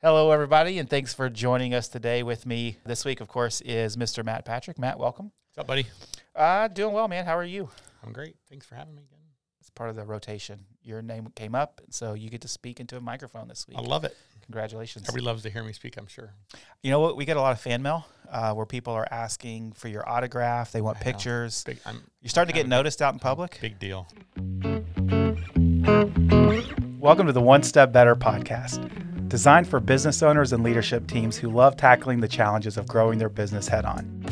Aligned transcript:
Hello, 0.00 0.30
everybody, 0.30 0.78
and 0.78 0.88
thanks 0.88 1.12
for 1.12 1.28
joining 1.28 1.74
us 1.74 1.88
today. 1.88 2.22
With 2.22 2.46
me 2.46 2.78
this 2.86 3.04
week, 3.04 3.20
of 3.20 3.26
course, 3.28 3.60
is 3.62 3.96
Mr. 3.96 4.24
Matt 4.24 4.44
Patrick. 4.44 4.78
Matt, 4.78 4.98
welcome. 4.98 5.32
What's 5.54 5.58
up, 5.58 5.66
buddy? 5.66 5.86
Uh, 6.36 6.68
doing 6.68 6.94
well, 6.94 7.08
man. 7.08 7.24
How 7.24 7.36
are 7.36 7.44
you? 7.44 7.68
I'm 8.04 8.12
great. 8.12 8.36
Thanks 8.48 8.64
for 8.64 8.76
having 8.76 8.94
me 8.94 9.02
again. 9.02 9.18
It's 9.60 9.70
part 9.70 9.90
of 9.90 9.96
the 9.96 10.04
rotation. 10.04 10.60
Your 10.82 11.02
name 11.02 11.28
came 11.34 11.56
up, 11.56 11.80
so 11.90 12.14
you 12.14 12.30
get 12.30 12.42
to 12.42 12.48
speak 12.48 12.78
into 12.78 12.96
a 12.96 13.00
microphone 13.00 13.48
this 13.48 13.66
week. 13.66 13.76
I 13.76 13.80
love 13.80 14.04
it. 14.04 14.16
Congratulations. 14.44 15.04
Everybody 15.08 15.26
loves 15.26 15.42
to 15.42 15.50
hear 15.50 15.64
me 15.64 15.72
speak, 15.72 15.96
I'm 15.98 16.06
sure. 16.06 16.32
You 16.82 16.92
know 16.92 17.00
what? 17.00 17.16
We 17.16 17.24
get 17.24 17.36
a 17.36 17.40
lot 17.40 17.50
of 17.52 17.60
fan 17.60 17.82
mail 17.82 18.06
uh, 18.30 18.54
where 18.54 18.66
people 18.66 18.92
are 18.92 19.06
asking 19.10 19.72
for 19.72 19.88
your 19.88 20.08
autograph. 20.08 20.70
They 20.70 20.80
want 20.80 21.00
pictures. 21.00 21.64
Big, 21.64 21.80
I'm 21.84 22.02
You're 22.22 22.30
starting 22.30 22.52
to 22.52 22.54
get 22.54 22.60
I'm 22.60 22.66
a 22.66 22.68
big- 22.68 22.70
noticed 22.70 23.02
out 23.02 23.14
in 23.14 23.18
public. 23.18 23.58
big 23.60 23.80
deal. 23.80 24.06
Welcome 27.00 27.26
to 27.26 27.32
the 27.32 27.42
One 27.42 27.62
Step 27.64 27.92
Better 27.92 28.14
podcast, 28.14 28.90
designed 29.28 29.68
for 29.68 29.78
business 29.78 30.22
owners 30.22 30.54
and 30.54 30.64
leadership 30.64 31.06
teams 31.06 31.36
who 31.36 31.50
love 31.50 31.76
tackling 31.76 32.20
the 32.20 32.28
challenges 32.28 32.78
of 32.78 32.88
growing 32.88 33.18
their 33.18 33.28
business 33.28 33.68
head 33.68 33.84
on. 33.84 34.24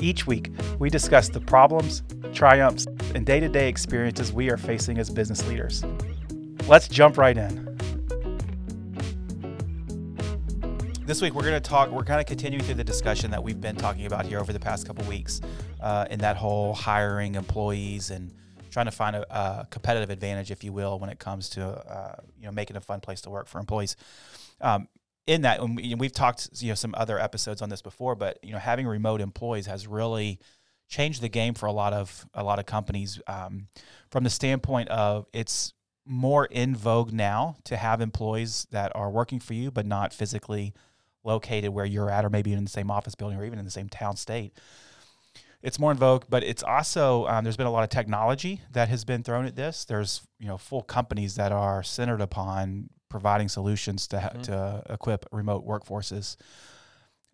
Each 0.00 0.26
week, 0.26 0.50
we 0.78 0.88
discuss 0.88 1.28
the 1.28 1.40
problems, 1.40 2.02
triumphs, 2.32 2.86
and 3.14 3.26
day 3.26 3.38
to 3.38 3.48
day 3.48 3.68
experiences 3.68 4.32
we 4.32 4.50
are 4.50 4.56
facing 4.56 4.96
as 4.96 5.10
business 5.10 5.46
leaders. 5.46 5.84
Let's 6.66 6.88
jump 6.88 7.18
right 7.18 7.36
in. 7.36 7.66
This 11.04 11.20
week, 11.20 11.34
we're 11.34 11.42
going 11.42 11.54
to 11.54 11.60
talk, 11.60 11.90
we're 11.90 12.04
kind 12.04 12.20
of 12.20 12.26
continuing 12.26 12.64
through 12.64 12.76
the 12.76 12.84
discussion 12.84 13.30
that 13.32 13.42
we've 13.42 13.60
been 13.60 13.76
talking 13.76 14.06
about 14.06 14.24
here 14.24 14.38
over 14.38 14.52
the 14.52 14.60
past 14.60 14.86
couple 14.86 15.04
weeks 15.06 15.42
uh, 15.82 16.06
in 16.08 16.20
that 16.20 16.36
whole 16.36 16.72
hiring 16.72 17.34
employees 17.34 18.10
and 18.10 18.32
trying 18.70 18.86
to 18.86 18.92
find 18.92 19.16
a, 19.16 19.34
a 19.34 19.66
competitive 19.70 20.10
advantage, 20.10 20.50
if 20.50 20.64
you 20.64 20.72
will, 20.72 20.98
when 20.98 21.10
it 21.10 21.18
comes 21.18 21.48
to 21.50 21.64
uh, 21.64 22.16
you 22.38 22.46
know 22.46 22.52
making 22.52 22.76
a 22.76 22.80
fun 22.80 23.00
place 23.00 23.20
to 23.22 23.30
work 23.30 23.46
for 23.46 23.58
employees. 23.58 23.96
Um, 24.60 24.88
in 25.26 25.42
that, 25.42 25.60
and 25.60 25.76
we, 25.76 25.94
we've 25.94 26.12
talked 26.12 26.48
you 26.60 26.68
know 26.68 26.74
some 26.74 26.94
other 26.96 27.18
episodes 27.18 27.62
on 27.62 27.68
this 27.68 27.82
before, 27.82 28.14
but 28.14 28.38
you 28.42 28.52
know 28.52 28.58
having 28.58 28.86
remote 28.86 29.20
employees 29.20 29.66
has 29.66 29.86
really 29.86 30.40
changed 30.90 31.22
the 31.22 31.28
game 31.28 31.54
for 31.54 31.66
a 31.66 31.72
lot 31.72 31.92
of 31.92 32.26
a 32.34 32.42
lot 32.42 32.58
of 32.58 32.66
companies 32.66 33.20
um, 33.26 33.68
from 34.10 34.24
the 34.24 34.30
standpoint 34.30 34.88
of 34.88 35.26
it's 35.32 35.72
more 36.04 36.46
in 36.46 36.74
vogue 36.74 37.12
now 37.12 37.56
to 37.64 37.76
have 37.76 38.00
employees 38.00 38.66
that 38.72 38.90
are 38.96 39.08
working 39.08 39.38
for 39.38 39.54
you 39.54 39.70
but 39.70 39.86
not 39.86 40.12
physically 40.12 40.74
located 41.22 41.70
where 41.70 41.84
you're 41.84 42.10
at 42.10 42.24
or 42.24 42.30
maybe 42.30 42.52
in 42.52 42.64
the 42.64 42.70
same 42.70 42.90
office 42.90 43.14
building 43.14 43.38
or 43.38 43.44
even 43.44 43.58
in 43.58 43.64
the 43.64 43.70
same 43.70 43.88
town 43.88 44.16
state 44.16 44.52
it's 45.62 45.78
more 45.78 45.90
in 45.92 45.98
vogue, 45.98 46.24
but 46.28 46.42
it's 46.42 46.62
also 46.62 47.26
um, 47.26 47.44
there's 47.44 47.56
been 47.56 47.66
a 47.66 47.70
lot 47.70 47.84
of 47.84 47.90
technology 47.90 48.60
that 48.72 48.88
has 48.88 49.04
been 49.04 49.22
thrown 49.22 49.44
at 49.46 49.56
this. 49.56 49.84
There's 49.84 50.26
you 50.38 50.46
know 50.46 50.56
full 50.58 50.82
companies 50.82 51.34
that 51.36 51.52
are 51.52 51.82
centered 51.82 52.20
upon 52.20 52.90
providing 53.08 53.48
solutions 53.48 54.06
to 54.08 54.16
Mhm. 54.16 54.42
to 54.44 54.82
equip 54.88 55.26
remote 55.32 55.66
workforces. 55.66 56.36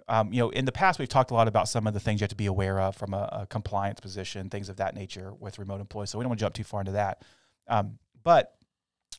Um, 0.09 0.33
you 0.33 0.39
know, 0.41 0.51
in 0.51 0.65
the 0.67 0.73
past, 0.73 0.99
we've 1.01 1.09
talked 1.09 1.33
a 1.33 1.35
lot 1.35 1.49
about 1.49 1.69
some 1.69 1.87
of 1.87 1.93
the 1.95 1.99
things 2.01 2.21
you 2.21 2.25
have 2.25 2.31
to 2.31 2.37
be 2.37 2.47
aware 2.47 2.79
of 2.81 2.95
from 2.97 3.13
a, 3.13 3.29
a 3.43 3.47
compliance 3.47 3.99
position, 4.01 4.49
things 4.51 4.69
of 4.69 4.77
that 4.77 4.95
nature 4.95 5.33
with 5.35 5.59
remote 5.59 5.81
employees. 5.81 6.11
So 6.11 6.19
we 6.19 6.23
don't 6.23 6.31
want 6.31 6.39
to 6.39 6.45
jump 6.45 6.55
too 6.55 6.63
far 6.65 6.81
into 6.81 6.93
that. 6.93 7.23
Um, 7.69 7.99
but 8.23 8.53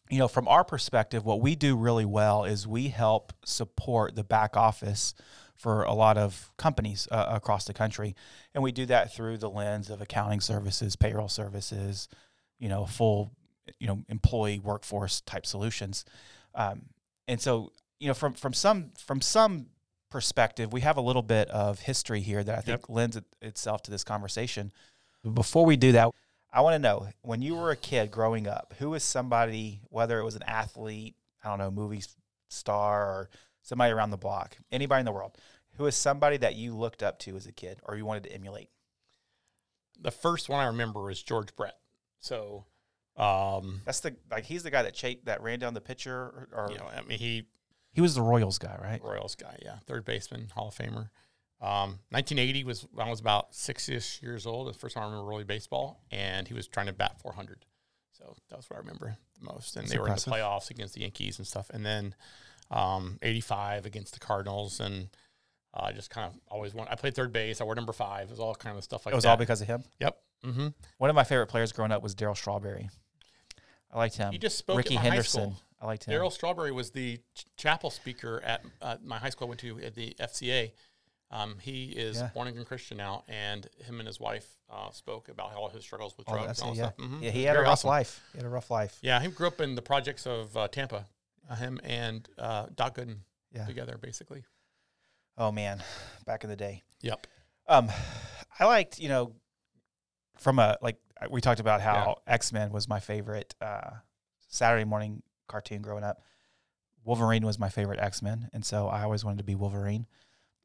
you 0.09 0.17
know, 0.19 0.30
from 0.30 0.47
our 0.47 0.64
perspective, 0.64 1.25
what 1.25 1.42
we 1.42 1.55
do 1.55 1.75
really 1.75 2.05
well 2.05 2.45
is 2.45 2.66
we 2.66 2.88
help 2.88 3.33
support 3.44 4.16
the 4.16 4.23
back 4.23 4.55
office 4.55 5.14
for 5.58 5.83
a 5.83 5.94
lot 5.94 6.17
of 6.17 6.52
companies 6.58 7.08
uh, 7.11 7.25
across 7.30 7.66
the 7.66 7.73
country, 7.73 8.16
and 8.53 8.63
we 8.63 8.72
do 8.72 8.86
that 8.86 9.13
through 9.13 9.38
the 9.38 9.50
lens 9.50 9.89
of 9.89 10.02
accounting 10.02 10.39
services, 10.39 10.95
payroll 10.95 11.27
services, 11.30 12.08
you 12.59 12.69
know, 12.69 12.86
full, 12.86 13.31
you 13.80 13.88
know, 13.88 14.03
employee 14.08 14.59
workforce 14.59 15.22
type 15.22 15.45
solutions. 15.45 16.05
Um, 16.53 16.83
and 17.27 17.41
so, 17.41 17.72
you 17.99 18.08
know, 18.08 18.14
from 18.14 18.33
from 18.33 18.53
some 18.53 18.91
from 18.97 19.22
some 19.22 19.67
perspective, 20.09 20.72
we 20.72 20.81
have 20.81 20.97
a 20.97 21.02
little 21.02 21.22
bit 21.23 21.49
of 21.49 21.80
history 21.80 22.21
here 22.21 22.44
that 22.44 22.58
I 22.58 22.61
think 22.61 22.81
Yep. 22.81 22.89
lends 22.89 23.16
it, 23.17 23.25
itself 23.42 23.81
to 23.83 23.92
this 23.92 24.03
conversation. 24.03 24.71
Before 25.33 25.66
we 25.66 25.75
do 25.75 25.92
that, 25.94 26.09
I 26.54 26.61
want 26.61 26.76
to 26.76 26.80
know 26.80 27.08
when 27.21 27.42
you 27.42 27.55
were 27.55 27.71
a 27.71 27.76
kid 27.76 28.11
growing 28.11 28.48
up, 28.48 28.76
who 28.80 28.92
was 28.92 29.04
somebody, 29.04 29.81
whether 29.89 30.20
it 30.20 30.23
was 30.23 30.36
an 30.36 30.43
athlete, 30.43 31.15
I 31.43 31.49
don't 31.49 31.58
know, 31.58 31.71
movie 31.71 32.04
star, 32.48 33.05
or 33.05 33.30
somebody 33.61 33.92
around 33.92 34.11
the 34.11 34.17
block, 34.17 34.58
anybody 34.71 35.02
in 35.02 35.05
the 35.05 35.11
world, 35.11 35.37
who 35.77 35.86
is 35.86 35.95
somebody 35.95 36.38
that 36.38 36.55
you 36.55 36.76
looked 36.76 37.04
up 37.04 37.20
to 37.20 37.36
as 37.36 37.45
a 37.45 37.52
kid 37.52 37.80
or 37.83 37.95
you 37.95 38.05
wanted 38.05 38.23
to 38.23 38.33
emulate? 38.33 38.70
The 39.99 40.11
first 40.11 40.49
one 40.49 40.60
I 40.60 40.67
remember 40.67 41.10
is 41.10 41.21
George 41.21 41.55
Brett. 41.55 41.77
So, 42.20 42.65
um, 43.15 43.82
That's 43.86 43.99
the 44.02 44.16
like 44.30 44.45
he's 44.45 44.64
the 44.64 44.71
guy 44.71 44.83
that 44.83 44.93
cha- 44.93 45.21
that 45.23 45.42
ran 45.42 45.60
down 45.60 45.73
the 45.73 45.82
pitcher, 45.82 46.14
or, 46.14 46.49
or 46.52 46.71
you 46.71 46.77
know, 46.77 46.86
I 46.86 47.02
mean, 47.02 47.17
he 47.20 47.45
he 47.93 48.02
was 48.02 48.14
the 48.14 48.21
Royals 48.21 48.60
guy, 48.60 48.77
right? 48.82 49.02
Royals 49.04 49.36
guy, 49.36 49.58
yeah, 49.64 49.77
third 49.87 50.05
baseman, 50.05 50.49
Hall 50.54 50.67
of 50.67 50.76
Famer. 50.76 51.10
Um, 51.60 51.99
1980 52.11 52.64
was 52.64 52.86
when 52.92 53.08
I 53.08 53.10
was 53.10 53.20
about 53.20 53.55
six-ish 53.55 54.21
years 54.21 54.45
old. 54.45 54.67
The 54.67 54.77
first 54.77 54.93
time 54.93 55.04
I 55.04 55.05
remember 55.08 55.27
really 55.27 55.43
baseball, 55.43 56.04
and 56.11 56.48
he 56.48 56.54
was 56.54 56.67
trying 56.67 56.86
to 56.86 56.93
bat 56.93 57.20
400. 57.20 57.66
So 58.11 58.36
that's 58.49 58.70
what 58.70 58.77
I 58.77 58.80
remember 58.80 59.17
the 59.39 59.45
most. 59.45 59.76
And 59.76 59.83
That's 59.83 59.93
they 59.93 59.99
were 59.99 60.08
in 60.08 60.14
the 60.14 60.20
playoffs 60.20 60.70
against 60.70 60.93
the 60.93 61.02
Yankees 61.02 61.39
and 61.39 61.48
stuff. 61.48 61.71
And 61.71 61.83
then 61.83 62.14
um, 62.70 63.17
85 63.23 63.86
against 63.87 64.14
the 64.14 64.20
Cardinals, 64.20 64.80
and 64.80 65.10
uh, 65.77 65.83
I 65.83 65.92
just 65.92 66.10
kind 66.10 66.27
of 66.27 66.33
always 66.49 66.73
want. 66.73 66.89
I 66.92 66.95
played 66.95 67.14
third 67.15 67.32
base. 67.32 67.61
I 67.61 67.64
wore 67.64 67.76
number 67.76 67.93
five. 67.93 68.27
It 68.27 68.32
was 68.32 68.39
all 68.39 68.55
kind 68.55 68.77
of 68.77 68.83
stuff 68.83 69.05
like 69.05 69.11
that. 69.11 69.15
it 69.15 69.17
was 69.17 69.23
that. 69.26 69.30
all 69.32 69.38
because 69.38 69.61
of 69.61 69.67
him. 69.67 69.83
Yep. 69.99 70.17
Mm-hmm. 70.45 70.67
One 70.98 71.10
of 71.10 71.15
my 71.15 71.23
favorite 71.23 71.48
players 71.48 71.71
growing 71.71 71.92
up 71.92 72.02
was 72.02 72.15
Darryl 72.15 72.36
Strawberry. 72.36 72.89
I 73.92 73.98
liked 73.98 74.17
him. 74.17 74.33
You 74.33 74.39
just 74.39 74.58
spoke 74.58 74.77
Ricky 74.77 74.95
at 74.95 74.98
my 74.98 75.02
high 75.02 75.08
Henderson. 75.10 75.42
school. 75.52 75.55
I 75.82 75.86
liked 75.86 76.05
him. 76.05 76.14
Darryl 76.14 76.32
Strawberry 76.32 76.71
was 76.71 76.92
the 76.92 77.17
ch- 77.36 77.45
chapel 77.55 77.89
speaker 77.89 78.42
at 78.43 78.64
uh, 78.82 78.98
my 79.04 79.17
high 79.17 79.30
school 79.30 79.48
I 79.48 79.49
went 79.49 79.60
to 79.61 79.80
at 79.82 79.95
the 79.95 80.16
FCA. 80.20 80.71
Um, 81.30 81.55
he 81.61 81.86
is 81.92 82.17
Yeah. 82.17 82.30
born 82.33 82.48
again 82.48 82.64
Christian 82.66 82.98
now, 82.98 83.23
and 83.27 83.67
him 83.86 83.99
and 83.99 84.08
his 84.08 84.20
wife 84.20 84.48
uh, 84.70 84.92
spoke 84.92 85.30
about 85.30 85.54
all 85.55 85.70
his 85.70 85.83
struggles 85.83 86.17
with 86.17 86.27
Oh, 86.30 86.33
drugs 86.33 86.48
that's 86.48 86.60
and 86.61 86.70
all 86.70 86.76
yeah. 86.76 86.83
stuff. 86.92 86.98
Mhm. 86.98 87.21
Yeah, 87.21 87.30
he 87.32 87.43
had 87.43 87.55
a 87.55 87.60
rough 87.60 87.70
awesome. 87.70 87.87
life. 87.89 88.23
He 88.33 88.37
had 88.39 88.45
a 88.45 88.49
rough 88.49 88.71
life. 88.71 88.98
Yeah, 89.02 89.20
he 89.21 89.27
grew 89.30 89.48
up 89.48 89.60
in 89.61 89.76
the 89.76 89.82
projects 89.82 90.26
of 90.26 90.55
uh, 90.58 90.67
Tampa. 90.67 91.05
Uh, 91.49 91.55
him 91.55 91.80
and 91.83 92.27
uh, 92.37 92.67
Doc 92.76 92.95
Gooden 92.98 93.20
Yeah. 93.54 93.66
together, 93.66 93.98
basically. 94.02 94.43
Oh 95.37 95.52
man, 95.52 95.83
back 96.25 96.43
in 96.43 96.49
the 96.49 96.55
day. 96.55 96.83
Yep. 97.02 97.27
Um, 97.67 97.89
I 98.59 98.65
liked 98.65 98.99
you 98.99 99.09
know, 99.09 99.33
from 100.37 100.59
a 100.59 100.77
like 100.81 100.98
we 101.30 101.42
talked 101.42 101.59
about 101.59 101.81
how 101.81 102.17
X 102.27 102.52
Men 102.52 102.71
was 102.71 102.87
my 102.87 102.99
favorite 102.99 103.53
uh, 103.61 103.92
Saturday 104.48 104.86
morning 104.86 105.21
cartoon 105.48 105.81
growing 105.81 106.03
up. 106.03 106.21
Wolverine 107.03 107.45
was 107.45 107.58
my 107.58 107.70
favorite 107.70 107.99
X 107.99 108.21
Men, 108.21 108.49
and 108.53 108.65
so 108.65 108.87
I 108.87 109.03
always 109.03 109.23
wanted 109.23 109.37
to 109.37 109.43
be 109.43 109.55
Wolverine. 109.55 110.08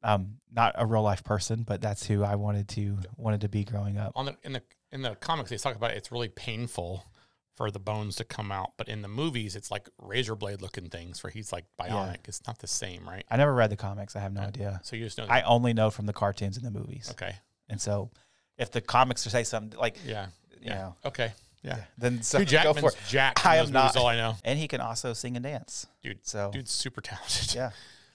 Um, 0.04 0.38
not 0.50 0.74
a 0.76 0.84
real 0.84 1.02
life 1.02 1.22
person, 1.22 1.62
but 1.62 1.80
that's 1.80 2.04
who 2.04 2.24
I 2.24 2.34
wanted 2.34 2.68
to 2.70 2.98
wanted 3.16 3.42
to 3.42 3.48
be 3.48 3.64
growing 3.64 3.98
up. 3.98 4.12
On 4.16 4.24
the 4.26 4.36
in 4.42 4.52
the 4.52 4.62
in 4.90 5.02
the 5.02 5.14
comics, 5.16 5.50
they 5.50 5.56
talk 5.56 5.76
about 5.76 5.92
it, 5.92 5.96
it's 5.96 6.10
really 6.10 6.28
painful 6.28 7.04
for 7.54 7.70
the 7.70 7.78
bones 7.78 8.16
to 8.16 8.24
come 8.24 8.50
out, 8.50 8.72
but 8.78 8.88
in 8.88 9.02
the 9.02 9.08
movies, 9.08 9.56
it's 9.56 9.70
like 9.70 9.88
razor 9.98 10.34
blade 10.34 10.62
looking 10.62 10.88
things 10.88 11.22
where 11.22 11.30
he's 11.30 11.52
like 11.52 11.64
bionic. 11.80 12.26
It's 12.26 12.40
not 12.46 12.58
the 12.60 12.66
same, 12.66 13.06
right? 13.08 13.24
I 13.30 13.36
never 13.36 13.52
read 13.54 13.70
the 13.70 13.76
comics. 13.76 14.16
I 14.16 14.20
have 14.20 14.32
no 14.32 14.40
Yeah. 14.40 14.46
idea. 14.48 14.80
So 14.84 14.96
you 14.96 15.04
just 15.04 15.18
know. 15.18 15.26
I 15.28 15.42
only 15.42 15.72
know 15.74 15.90
from 15.90 16.06
the 16.06 16.12
cartoons 16.14 16.56
and 16.56 16.64
the 16.66 16.70
movies, 16.70 17.08
okay. 17.12 17.36
and 17.68 17.80
so 17.80 18.10
if 18.58 18.70
the 18.70 18.80
comics 18.80 19.22
say 19.22 19.44
something 19.44 19.78
like 19.78 19.96
Yeah. 20.04 20.26
you 20.52 20.58
Yeah. 20.70 20.74
know, 20.74 20.96
Okay. 21.04 21.32
Yeah. 21.62 21.78
then 21.98 22.22
so 22.22 22.38
Hugh 22.38 22.46
go 22.46 22.72
for 22.72 22.80
Jackman's 22.90 22.94
it. 22.94 22.98
Jack. 23.08 23.46
I 23.46 23.56
am 23.58 23.70
not- 23.70 23.96
all 23.96 24.06
I 24.06 24.16
know. 24.16 24.36
And 24.44 24.58
he 24.58 24.66
can 24.66 24.80
also 24.80 25.12
sing 25.12 25.36
and 25.36 25.44
dance. 25.44 25.86
Dude, 26.02 26.26
So 26.26 26.50
dude's 26.52 26.70
super 26.72 27.00
talented. 27.00 27.54
yeah. 27.54 27.70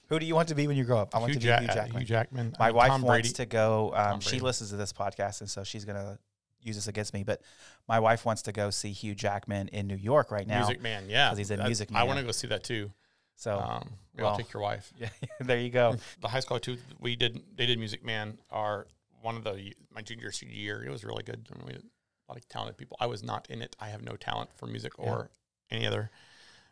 Who 0.08 0.18
do 0.18 0.26
you 0.26 0.34
want 0.34 0.48
to 0.48 0.54
be 0.54 0.66
when 0.66 0.76
you 0.76 0.84
grow 0.84 0.98
up? 0.98 1.14
I 1.14 1.18
want 1.18 1.30
Hugh, 1.32 1.34
to 1.34 1.40
be 1.40 1.46
Jack- 1.46 1.60
Hugh 1.62 1.68
uh, 1.68 1.74
Jackman. 1.74 2.00
Hugh 2.00 2.06
Jackman. 2.06 2.56
I 2.58 2.58
My 2.58 2.66
mean, 2.68 2.76
wife 2.76 2.88
Tom 2.88 3.02
wants 3.02 3.28
Brady. 3.28 3.34
to 3.34 3.46
go. 3.46 3.94
Um, 3.94 4.20
she 4.20 4.40
listens 4.40 4.70
to 4.70 4.76
this 4.76 4.92
podcast, 4.92 5.40
and 5.42 5.48
so 5.50 5.62
she's 5.64 5.84
gonna 5.84 6.18
use 6.62 6.76
this 6.76 6.88
against 6.88 7.14
me. 7.14 7.22
But 7.24 7.40
my 7.88 8.00
wife 8.00 8.24
wants 8.24 8.42
to 8.42 8.52
go 8.52 8.70
see 8.70 8.92
Hugh 8.92 9.14
Jackman 9.14 9.68
in 9.68 9.86
New 9.86 9.96
York 9.96 10.30
right 10.30 10.46
now. 10.46 10.58
Music 10.60 10.80
Man. 10.82 11.08
Yeah. 11.08 11.28
'cause 11.30 11.38
he's 11.38 11.48
That's- 11.48 11.66
Music 11.66 11.90
I 11.94 12.04
want 12.04 12.18
to 12.18 12.24
go 12.24 12.32
see 12.32 12.46
that 12.48 12.64
too. 12.64 12.92
So 13.36 13.56
Um, 13.58 13.90
well. 14.16 14.28
I'll 14.30 14.36
take 14.36 14.52
your 14.52 14.62
wife. 14.62 14.92
yeah, 14.98 15.10
there 15.40 15.58
you 15.58 15.70
go. 15.70 15.96
The 16.20 16.28
high 16.28 16.40
school 16.40 16.58
too. 16.58 16.78
We 16.98 17.14
did. 17.16 17.40
They 17.56 17.66
did 17.66 17.78
Music 17.78 18.04
Man. 18.04 18.38
Our 18.50 18.86
one 19.22 19.36
of 19.36 19.44
the 19.44 19.74
my 19.90 20.02
junior 20.02 20.32
senior 20.32 20.54
year. 20.56 20.84
It 20.84 20.90
was 20.90 21.04
really 21.04 21.22
good. 21.22 21.46
I 21.52 21.56
mean, 21.58 21.66
we 21.66 21.72
had 21.74 21.82
a 21.82 22.32
lot 22.32 22.38
of 22.38 22.48
talented 22.48 22.76
people. 22.76 22.96
I 23.00 23.06
was 23.06 23.22
not 23.22 23.48
in 23.48 23.62
it. 23.62 23.76
I 23.80 23.88
have 23.88 24.02
no 24.02 24.16
talent 24.16 24.50
for 24.56 24.66
music 24.66 24.92
Yeah. 24.98 25.04
or 25.10 25.30
any 25.70 25.86
other 25.86 26.10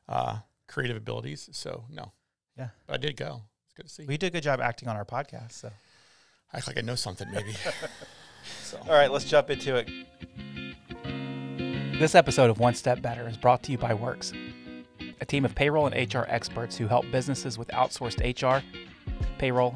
uh, 0.09 0.39
creative 0.69 0.97
abilities. 0.97 1.49
So 1.53 1.85
no. 1.89 2.13
Yeah. 2.59 2.71
But 2.87 2.95
I 2.95 2.97
did 2.99 3.17
go. 3.17 3.43
It's 3.65 3.75
good 3.75 3.83
to 3.87 3.89
see. 3.89 4.05
We 4.07 4.17
did 4.19 4.29
a 4.29 4.31
good 4.31 4.43
job 4.43 4.61
acting 4.61 4.89
on 4.89 4.97
our 4.97 5.05
podcast. 5.05 5.53
So 5.53 5.71
I 6.53 6.57
act 6.59 6.67
like 6.67 6.79
I 6.79 6.81
know 6.83 6.95
something 6.97 7.31
maybe. 7.31 7.55
so 8.63 8.79
all 8.89 8.95
right, 8.95 9.11
let's 9.11 9.25
jump 9.25 9.51
into 9.51 9.77
it. 9.77 9.89
This 11.99 12.15
episode 12.15 12.51
of 12.51 12.59
One 12.59 12.75
Step 12.75 13.01
Better 13.01 13.27
is 13.27 13.37
brought 13.37 13.63
to 13.65 13.73
you 13.73 13.79
by 13.79 13.95
Works, 13.95 14.33
a 15.21 15.25
team 15.25 15.45
of 15.45 15.55
payroll 15.55 15.87
and 15.87 16.15
HR 16.15 16.25
experts 16.29 16.77
who 16.77 16.87
help 16.87 17.11
businesses 17.11 17.57
with 17.59 17.69
outsourced 17.69 18.21
HR, 18.21 18.63
payroll, 19.39 19.75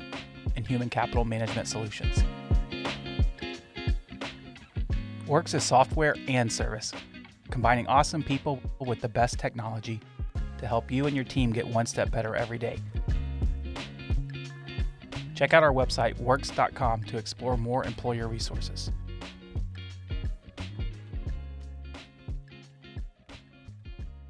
and 0.57 0.67
human 0.67 0.91
capital 0.91 1.25
management 1.25 1.67
solutions. 1.67 2.23
Works 5.27 5.55
is 5.55 5.63
software 5.63 6.15
and 6.29 6.53
service, 6.53 6.93
combining 7.51 7.87
awesome 7.87 8.23
people 8.23 8.61
with 8.81 9.01
the 9.01 9.09
best 9.09 9.39
technology 9.39 10.01
to 10.59 10.67
help 10.67 10.91
you 10.91 11.07
and 11.07 11.17
your 11.17 11.25
team 11.25 11.53
get 11.53 11.67
one 11.67 11.87
step 11.87 12.11
better 12.11 12.37
every 12.37 12.59
day. 12.59 12.77
Check 15.41 15.55
out 15.55 15.63
our 15.63 15.73
website, 15.73 16.21
works.com, 16.21 17.05
to 17.05 17.17
explore 17.17 17.57
more 17.57 17.83
employer 17.87 18.29
resources. 18.29 18.91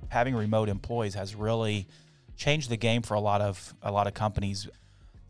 Having 0.07 0.37
remote 0.37 0.69
employees 0.69 1.15
has 1.15 1.35
really 1.35 1.89
changed 2.37 2.71
the 2.71 2.77
game 2.77 3.03
for 3.03 3.15
a 3.15 3.21
lot 3.21 3.41
of 3.41 3.75
a 3.83 3.91
lot 3.91 4.07
of 4.07 4.15
companies. 4.15 4.69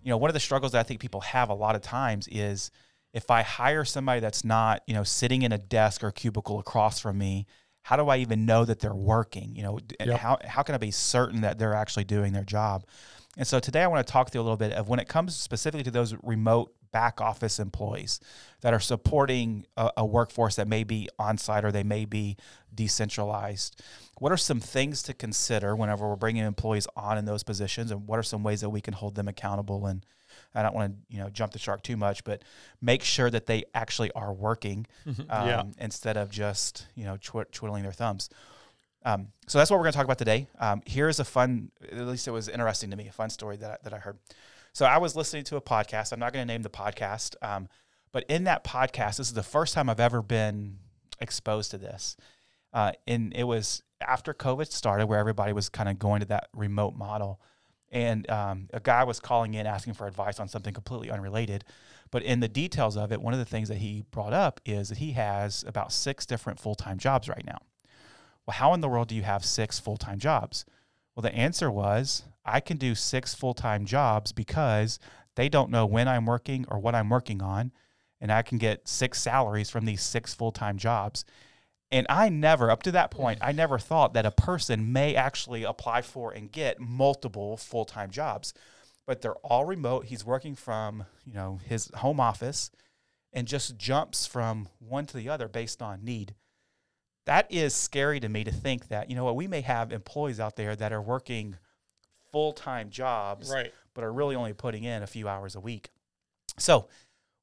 You 0.02 0.10
know, 0.10 0.18
one 0.18 0.28
of 0.28 0.34
the 0.34 0.40
struggles 0.40 0.72
that 0.72 0.80
I 0.80 0.82
think 0.82 1.00
people 1.00 1.22
have 1.22 1.48
a 1.48 1.54
lot 1.54 1.74
of 1.74 1.80
times 1.80 2.28
is 2.30 2.70
if 3.14 3.30
I 3.30 3.40
hire 3.40 3.86
somebody 3.86 4.20
that's 4.20 4.44
not, 4.44 4.82
you 4.86 4.92
know, 4.92 5.02
sitting 5.02 5.40
in 5.40 5.50
a 5.50 5.58
desk 5.58 6.04
or 6.04 6.10
cubicle 6.10 6.58
across 6.58 7.00
from 7.00 7.16
me, 7.16 7.46
how 7.80 7.96
do 7.96 8.10
I 8.10 8.18
even 8.18 8.44
know 8.44 8.66
that 8.66 8.80
they're 8.80 8.94
working? 8.94 9.56
You 9.56 9.62
know, 9.62 9.78
yep. 9.98 10.18
how 10.18 10.36
how 10.44 10.62
can 10.62 10.74
I 10.74 10.78
be 10.78 10.90
certain 10.90 11.40
that 11.40 11.58
they're 11.58 11.72
actually 11.72 12.04
doing 12.04 12.34
their 12.34 12.44
job? 12.44 12.84
And 13.36 13.46
so 13.46 13.60
today 13.60 13.82
I 13.82 13.86
want 13.86 14.06
to 14.06 14.12
talk 14.12 14.30
to 14.30 14.38
you 14.38 14.42
a 14.42 14.44
little 14.44 14.56
bit 14.56 14.72
of 14.72 14.88
when 14.88 14.98
it 14.98 15.08
comes 15.08 15.36
specifically 15.36 15.84
to 15.84 15.90
those 15.90 16.14
remote 16.22 16.74
back 16.92 17.20
office 17.20 17.58
employees 17.58 18.20
that 18.62 18.74
are 18.74 18.80
supporting 18.80 19.64
a, 19.76 19.90
a, 19.98 20.04
workforce 20.04 20.56
that 20.56 20.66
may 20.66 20.82
be 20.82 21.08
on 21.18 21.38
site 21.38 21.64
or 21.64 21.70
they 21.70 21.84
may 21.84 22.04
be 22.04 22.36
decentralized. 22.74 23.80
What 24.18 24.32
are 24.32 24.36
some 24.36 24.60
things 24.60 25.02
to 25.04 25.14
consider 25.14 25.76
whenever 25.76 26.08
we're 26.08 26.16
bringing 26.16 26.44
employees 26.44 26.86
on 26.96 27.16
in 27.18 27.24
those 27.24 27.42
positions, 27.42 27.90
and 27.90 28.06
what 28.06 28.18
are 28.18 28.24
some 28.24 28.42
ways 28.42 28.60
that 28.60 28.70
we 28.70 28.80
can 28.80 28.94
hold 28.94 29.14
them 29.14 29.28
accountable? 29.28 29.86
And 29.86 30.04
I 30.54 30.62
don't 30.62 30.74
want 30.74 30.92
to 30.92 31.16
you 31.16 31.22
know 31.22 31.30
jump 31.30 31.52
the 31.52 31.58
shark 31.58 31.82
too 31.82 31.96
much, 31.96 32.24
but 32.24 32.42
make 32.82 33.02
sure 33.02 33.30
that 33.30 33.46
they 33.46 33.64
actually 33.74 34.10
are 34.12 34.32
working 34.32 34.86
um, 35.06 35.24
yeah. 35.28 35.62
instead 35.78 36.16
of 36.16 36.30
just 36.30 36.86
you 36.94 37.04
know 37.04 37.16
tw- 37.16 37.50
twiddling 37.52 37.82
their 37.82 37.92
thumbs. 37.92 38.28
Um, 39.04 39.28
so 39.46 39.58
that's 39.58 39.70
what 39.70 39.78
we're 39.78 39.84
going 39.84 39.92
to 39.92 39.96
talk 39.96 40.04
about 40.04 40.18
today. 40.18 40.48
Um, 40.58 40.82
here's 40.86 41.20
a 41.20 41.24
fun, 41.24 41.70
at 41.90 42.06
least 42.06 42.28
it 42.28 42.32
was 42.32 42.48
interesting 42.48 42.90
to 42.90 42.96
me, 42.96 43.08
a 43.08 43.12
fun 43.12 43.30
story 43.30 43.56
that 43.56 43.70
I, 43.70 43.76
that 43.84 43.94
I 43.94 43.98
heard. 43.98 44.18
So 44.72 44.86
I 44.86 44.98
was 44.98 45.16
listening 45.16 45.44
to 45.44 45.56
a 45.56 45.60
podcast. 45.60 46.12
I'm 46.12 46.20
not 46.20 46.32
going 46.32 46.46
to 46.46 46.52
name 46.52 46.62
the 46.62 46.70
podcast, 46.70 47.34
um, 47.42 47.68
but 48.12 48.24
in 48.28 48.44
that 48.44 48.62
podcast, 48.64 49.16
this 49.16 49.28
is 49.28 49.34
the 49.34 49.42
first 49.42 49.74
time 49.74 49.88
I've 49.88 50.00
ever 50.00 50.22
been 50.22 50.78
exposed 51.20 51.70
to 51.72 51.78
this. 51.78 52.16
Uh, 52.72 52.92
and 53.06 53.32
it 53.34 53.44
was 53.44 53.82
after 54.00 54.32
COVID 54.32 54.70
started, 54.70 55.06
where 55.06 55.18
everybody 55.18 55.52
was 55.52 55.68
kind 55.68 55.88
of 55.88 55.98
going 55.98 56.20
to 56.20 56.26
that 56.26 56.48
remote 56.54 56.94
model. 56.94 57.40
And 57.90 58.28
um, 58.30 58.68
a 58.72 58.80
guy 58.80 59.02
was 59.02 59.18
calling 59.18 59.54
in 59.54 59.66
asking 59.66 59.94
for 59.94 60.06
advice 60.06 60.38
on 60.38 60.48
something 60.48 60.72
completely 60.72 61.10
unrelated. 61.10 61.64
But 62.10 62.22
in 62.22 62.40
the 62.40 62.48
details 62.48 62.96
of 62.96 63.12
it, 63.12 63.20
one 63.20 63.32
of 63.32 63.38
the 63.40 63.44
things 63.44 63.68
that 63.68 63.78
he 63.78 64.04
brought 64.10 64.32
up 64.32 64.60
is 64.64 64.88
that 64.88 64.98
he 64.98 65.12
has 65.12 65.64
about 65.66 65.92
six 65.92 66.26
different 66.26 66.60
full 66.60 66.74
time 66.74 66.98
jobs 66.98 67.28
right 67.28 67.44
now. 67.44 67.58
Well, 68.50 68.56
how 68.56 68.74
in 68.74 68.80
the 68.80 68.88
world 68.88 69.06
do 69.06 69.14
you 69.14 69.22
have 69.22 69.44
six 69.44 69.78
full 69.78 69.96
time 69.96 70.18
jobs? 70.18 70.64
Well, 71.14 71.22
the 71.22 71.32
answer 71.32 71.70
was 71.70 72.24
I 72.44 72.58
can 72.58 72.78
do 72.78 72.96
six 72.96 73.32
full 73.32 73.54
time 73.54 73.84
jobs 73.84 74.32
because 74.32 74.98
they 75.36 75.48
don't 75.48 75.70
know 75.70 75.86
when 75.86 76.08
I'm 76.08 76.26
working 76.26 76.64
or 76.68 76.80
what 76.80 76.96
I'm 76.96 77.10
working 77.10 77.42
on. 77.42 77.70
And 78.20 78.32
I 78.32 78.42
can 78.42 78.58
get 78.58 78.88
six 78.88 79.20
salaries 79.22 79.70
from 79.70 79.84
these 79.84 80.02
six 80.02 80.34
full 80.34 80.50
time 80.50 80.78
jobs. 80.78 81.24
And 81.92 82.08
I 82.10 82.28
never, 82.28 82.72
up 82.72 82.82
to 82.82 82.90
that 82.90 83.12
point, 83.12 83.38
I 83.40 83.52
never 83.52 83.78
thought 83.78 84.14
that 84.14 84.26
a 84.26 84.32
person 84.32 84.92
may 84.92 85.14
actually 85.14 85.62
apply 85.62 86.02
for 86.02 86.32
and 86.32 86.50
get 86.50 86.80
multiple 86.80 87.56
full 87.56 87.84
time 87.84 88.10
jobs. 88.10 88.52
But 89.06 89.20
they're 89.20 89.36
all 89.44 89.64
remote. 89.64 90.06
He's 90.06 90.26
working 90.26 90.56
from, 90.56 91.04
you 91.24 91.34
know, 91.34 91.60
his 91.68 91.88
home 91.98 92.18
office 92.18 92.72
and 93.32 93.46
just 93.46 93.76
jumps 93.76 94.26
from 94.26 94.68
one 94.80 95.06
to 95.06 95.16
the 95.16 95.28
other 95.28 95.46
based 95.46 95.80
on 95.80 96.04
need 96.04 96.34
that 97.30 97.46
is 97.48 97.76
scary 97.76 98.18
to 98.18 98.28
me 98.28 98.42
to 98.42 98.50
think 98.50 98.88
that 98.88 99.08
you 99.08 99.14
know 99.14 99.24
what 99.24 99.36
we 99.36 99.46
may 99.46 99.60
have 99.60 99.92
employees 99.92 100.40
out 100.40 100.56
there 100.56 100.74
that 100.74 100.92
are 100.92 101.00
working 101.00 101.56
full-time 102.32 102.90
jobs 102.90 103.52
right. 103.54 103.72
but 103.94 104.02
are 104.02 104.12
really 104.12 104.34
only 104.34 104.52
putting 104.52 104.82
in 104.82 105.04
a 105.04 105.06
few 105.06 105.28
hours 105.28 105.54
a 105.54 105.60
week. 105.60 105.90
So 106.58 106.88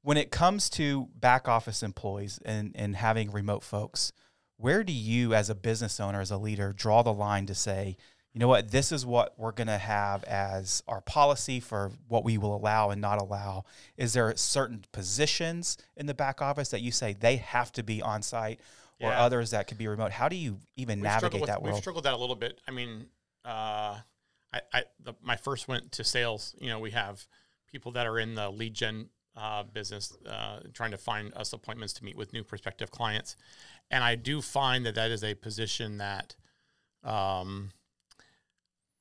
when 0.02 0.18
it 0.18 0.30
comes 0.30 0.70
to 0.72 1.08
back 1.16 1.48
office 1.48 1.84
employees 1.84 2.38
and, 2.44 2.74
and 2.76 2.98
having 2.98 3.32
remote 3.32 3.64
folks 3.64 4.12
where 4.58 4.84
do 4.84 4.92
you 4.92 5.34
as 5.34 5.50
a 5.50 5.56
business 5.56 6.02
owner 6.02 6.20
as 6.20 6.32
a 6.32 6.38
leader 6.38 6.74
draw 6.74 7.02
the 7.02 7.14
line 7.14 7.46
to 7.46 7.56
say 7.56 7.96
you 8.34 8.42
know 8.42 8.50
what 8.50 8.72
this 8.72 8.92
is 8.92 9.06
what 9.06 9.36
we're 9.38 9.54
going 9.54 9.68
to 9.68 9.78
have 9.78 10.22
as 10.26 10.84
our 10.90 11.00
policy 11.00 11.62
for 11.62 11.94
what 12.10 12.26
we 12.26 12.38
will 12.38 12.54
allow 12.54 12.90
and 12.90 13.00
not 13.00 13.22
allow 13.22 13.64
is 13.96 14.12
there 14.12 14.36
certain 14.36 14.84
positions 14.92 15.78
in 15.96 16.08
the 16.08 16.14
back 16.14 16.42
office 16.42 16.68
that 16.70 16.82
you 16.82 16.92
say 16.92 17.14
they 17.14 17.38
have 17.38 17.72
to 17.72 17.84
be 17.84 18.02
on 18.02 18.22
site 18.22 18.60
or 19.00 19.10
yeah. 19.10 19.22
others 19.22 19.52
that 19.52 19.68
could 19.68 19.78
be 19.78 19.88
remote. 19.88 20.12
How 20.12 20.30
do 20.30 20.36
you 20.36 20.58
even 20.76 21.00
we 21.00 21.04
navigate 21.04 21.42
with, 21.42 21.50
that 21.50 21.62
world? 21.62 21.76
We've 21.76 21.82
struggled 21.82 22.06
that 22.06 22.14
a 22.14 22.18
little 22.18 22.36
bit. 22.36 22.60
I 22.68 22.72
mean, 22.72 23.08
uh, 23.46 24.00
I, 24.54 24.62
I 24.74 24.84
the, 25.04 25.14
my 25.22 25.36
first 25.36 25.68
went 25.68 25.92
to 25.94 26.04
sales. 26.04 26.56
You 26.60 26.70
know, 26.70 26.80
we 26.80 26.92
have 26.92 27.26
people 27.72 27.92
that 27.94 28.08
are 28.08 28.18
in 28.20 28.36
the 28.36 28.50
lead 28.50 28.74
gen 28.74 29.10
uh, 29.36 29.64
business, 29.64 30.16
uh, 30.28 30.60
trying 30.74 30.92
to 30.92 30.98
find 30.98 31.34
us 31.36 31.54
appointments 31.54 31.94
to 31.94 32.04
meet 32.04 32.16
with 32.16 32.34
new 32.34 32.44
prospective 32.44 32.92
clients, 32.92 33.36
and 33.92 34.04
I 34.04 34.16
do 34.16 34.42
find 34.42 34.86
that 34.86 34.96
that 34.96 35.12
is 35.12 35.24
a 35.24 35.36
position 35.36 35.98
that. 35.98 36.36
Um, 37.04 37.72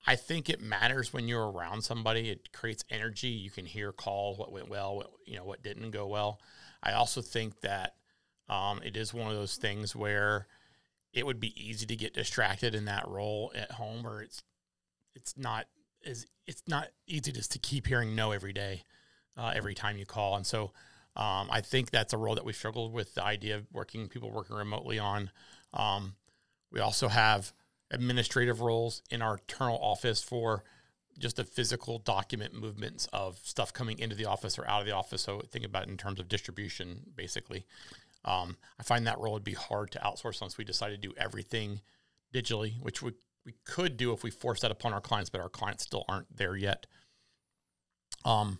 I 0.08 0.14
think 0.14 0.48
it 0.48 0.60
matters 0.60 1.12
when 1.12 1.26
you're 1.26 1.50
around 1.50 1.82
somebody. 1.82 2.30
It 2.30 2.52
creates 2.52 2.84
energy. 2.90 3.26
You 3.26 3.50
can 3.50 3.66
hear 3.66 3.90
calls, 3.90 4.38
what 4.38 4.52
went 4.52 4.68
well, 4.68 4.94
what, 4.94 5.10
you 5.26 5.36
know, 5.36 5.44
what 5.44 5.64
didn't 5.64 5.90
go 5.90 6.06
well. 6.06 6.40
I 6.80 6.92
also 6.92 7.20
think 7.20 7.60
that 7.62 7.96
um, 8.48 8.80
it 8.84 8.96
is 8.96 9.12
one 9.12 9.30
of 9.30 9.36
those 9.36 9.56
things 9.56 9.94
where 9.94 10.46
it 11.12 11.24
would 11.26 11.40
be 11.40 11.54
easy 11.56 11.86
to 11.86 11.96
get 11.96 12.14
distracted 12.14 12.74
in 12.74 12.84
that 12.84 13.08
role 13.08 13.52
at 13.54 13.72
home, 13.72 14.06
or 14.06 14.22
it's 14.22 14.42
it's 15.14 15.36
not 15.36 15.66
as 16.04 16.26
it's 16.46 16.62
not 16.68 16.88
easy 17.06 17.32
just 17.32 17.52
to 17.52 17.58
keep 17.58 17.86
hearing 17.86 18.14
no 18.14 18.32
every 18.32 18.52
day, 18.52 18.84
uh, 19.36 19.52
every 19.54 19.74
time 19.74 19.96
you 19.96 20.06
call, 20.06 20.36
and 20.36 20.46
so 20.46 20.72
um, 21.16 21.48
I 21.50 21.62
think 21.62 21.90
that's 21.90 22.12
a 22.12 22.18
role 22.18 22.34
that 22.34 22.44
we 22.44 22.52
struggled 22.52 22.92
with 22.92 23.14
the 23.14 23.24
idea 23.24 23.56
of 23.56 23.66
working 23.72 24.08
people 24.08 24.30
working 24.30 24.56
remotely 24.56 24.98
on. 24.98 25.30
Um, 25.72 26.14
we 26.70 26.80
also 26.80 27.08
have 27.08 27.52
administrative 27.90 28.60
roles 28.60 29.02
in 29.10 29.22
our 29.22 29.38
internal 29.38 29.78
office 29.78 30.22
for 30.22 30.64
just 31.18 31.36
the 31.36 31.44
physical 31.44 31.98
document 31.98 32.52
movements 32.52 33.08
of 33.12 33.38
stuff 33.42 33.72
coming 33.72 33.98
into 33.98 34.14
the 34.14 34.26
office 34.26 34.58
or 34.58 34.68
out 34.68 34.80
of 34.80 34.86
the 34.86 34.92
office. 34.92 35.22
So 35.22 35.40
think 35.50 35.64
about 35.64 35.84
it 35.84 35.88
in 35.88 35.96
terms 35.96 36.20
of 36.20 36.28
distribution, 36.28 37.00
basically. 37.16 37.64
Um, 38.26 38.56
I 38.78 38.82
find 38.82 39.06
that 39.06 39.18
role 39.18 39.32
would 39.34 39.44
be 39.44 39.54
hard 39.54 39.92
to 39.92 39.98
outsource 40.00 40.40
unless 40.40 40.58
we 40.58 40.64
decide 40.64 40.90
to 40.90 40.96
do 40.96 41.14
everything 41.16 41.80
digitally, 42.34 42.80
which 42.82 43.00
we, 43.02 43.12
we 43.44 43.54
could 43.64 43.96
do 43.96 44.12
if 44.12 44.22
we 44.22 44.30
force 44.30 44.60
that 44.60 44.72
upon 44.72 44.92
our 44.92 45.00
clients, 45.00 45.30
but 45.30 45.40
our 45.40 45.48
clients 45.48 45.84
still 45.84 46.04
aren't 46.08 46.36
there 46.36 46.56
yet. 46.56 46.86
Um, 48.24 48.58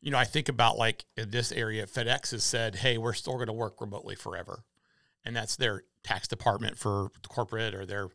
you 0.00 0.10
know, 0.10 0.18
I 0.18 0.24
think 0.24 0.48
about 0.48 0.78
like 0.78 1.04
in 1.16 1.30
this 1.30 1.52
area, 1.52 1.86
FedEx 1.86 2.30
has 2.30 2.44
said, 2.44 2.76
hey, 2.76 2.98
we're 2.98 3.12
still 3.12 3.34
going 3.34 3.46
to 3.46 3.52
work 3.52 3.80
remotely 3.80 4.14
forever. 4.14 4.64
And 5.24 5.36
that's 5.36 5.56
their 5.56 5.84
tax 6.02 6.28
department 6.28 6.78
for 6.78 7.10
corporate 7.28 7.74
or 7.74 7.86
their, 7.86 8.08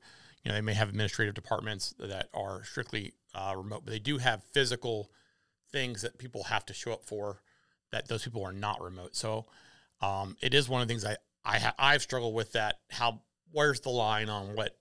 you 0.44 0.50
know, 0.50 0.54
they 0.54 0.62
may 0.62 0.74
have 0.74 0.90
administrative 0.90 1.36
departments 1.36 1.94
that 2.00 2.30
are 2.34 2.64
strictly 2.64 3.14
uh, 3.34 3.54
remote, 3.56 3.84
but 3.86 3.92
they 3.92 4.00
do 4.00 4.18
have 4.18 4.44
physical 4.52 5.12
things 5.72 6.02
that 6.02 6.18
people 6.18 6.46
have 6.46 6.66
to 6.66 6.74
show 6.74 6.94
up 6.94 7.04
for 7.04 7.42
that 7.92 8.08
those 8.08 8.24
people 8.24 8.44
are 8.44 8.54
not 8.54 8.82
remote. 8.82 9.16
So 9.16 9.46
um, 10.02 10.36
it 10.42 10.54
is 10.54 10.70
one 10.70 10.82
of 10.82 10.88
the 10.88 10.92
things 10.92 11.06
I 11.06 11.18
I 11.44 11.60
ha- 11.60 11.76
I've 11.78 12.02
struggled 12.02 12.34
with 12.34 12.54
that. 12.54 12.76
How 12.90 13.22
where's 13.52 13.82
the 13.82 13.90
line 13.90 14.30
on 14.30 14.56
what 14.56 14.78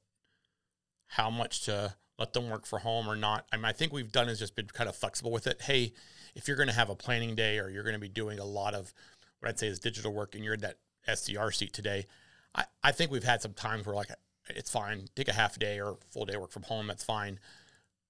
how 1.06 1.30
much 1.30 1.64
to 1.64 1.94
let 2.18 2.32
them 2.32 2.50
work 2.50 2.66
for 2.66 2.78
home 2.80 3.08
or 3.08 3.16
not? 3.16 3.46
I 3.52 3.56
mean, 3.56 3.64
I 3.64 3.72
think 3.72 3.92
we've 3.92 4.12
done 4.12 4.28
is 4.28 4.38
just 4.38 4.54
been 4.56 4.66
kind 4.66 4.88
of 4.88 4.96
flexible 4.96 5.30
with 5.30 5.46
it. 5.46 5.62
Hey, 5.62 5.92
if 6.34 6.48
you're 6.48 6.56
going 6.56 6.68
to 6.68 6.74
have 6.74 6.90
a 6.90 6.96
planning 6.96 7.34
day 7.34 7.58
or 7.58 7.68
you're 7.68 7.84
going 7.84 7.94
to 7.94 8.00
be 8.00 8.08
doing 8.08 8.38
a 8.38 8.44
lot 8.44 8.74
of 8.74 8.92
what 9.40 9.48
I'd 9.48 9.58
say 9.58 9.68
is 9.68 9.78
digital 9.78 10.12
work 10.12 10.34
and 10.34 10.44
you're 10.44 10.54
in 10.54 10.60
that 10.60 10.78
SDR 11.08 11.54
seat 11.54 11.72
today, 11.72 12.06
I, 12.54 12.64
I 12.82 12.92
think 12.92 13.10
we've 13.10 13.24
had 13.24 13.40
some 13.40 13.54
times 13.54 13.86
where 13.86 13.94
like 13.94 14.10
it's 14.50 14.70
fine, 14.70 15.06
take 15.14 15.28
a 15.28 15.32
half 15.32 15.58
day 15.58 15.80
or 15.80 15.98
full 16.10 16.24
day 16.24 16.36
work 16.36 16.50
from 16.50 16.64
home, 16.64 16.86
that's 16.86 17.04
fine. 17.04 17.38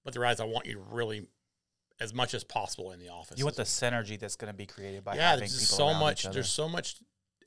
But 0.03 0.13
the 0.13 0.19
reality 0.19 0.43
I 0.43 0.45
want 0.45 0.65
you 0.65 0.73
to 0.73 0.83
really 0.91 1.27
as 1.99 2.13
much 2.13 2.33
as 2.33 2.43
possible 2.43 2.91
in 2.91 2.99
the 2.99 3.09
office. 3.09 3.37
You 3.37 3.45
want 3.45 3.57
the 3.57 3.63
synergy 3.63 4.17
that's 4.17 4.35
going 4.35 4.51
to 4.51 4.57
be 4.57 4.65
created 4.65 5.03
by 5.03 5.15
yeah, 5.15 5.31
having 5.31 5.45
people 5.45 5.59
so 5.59 5.93
much. 5.93 6.23
There's 6.23 6.49
so 6.49 6.69
much 6.69 6.95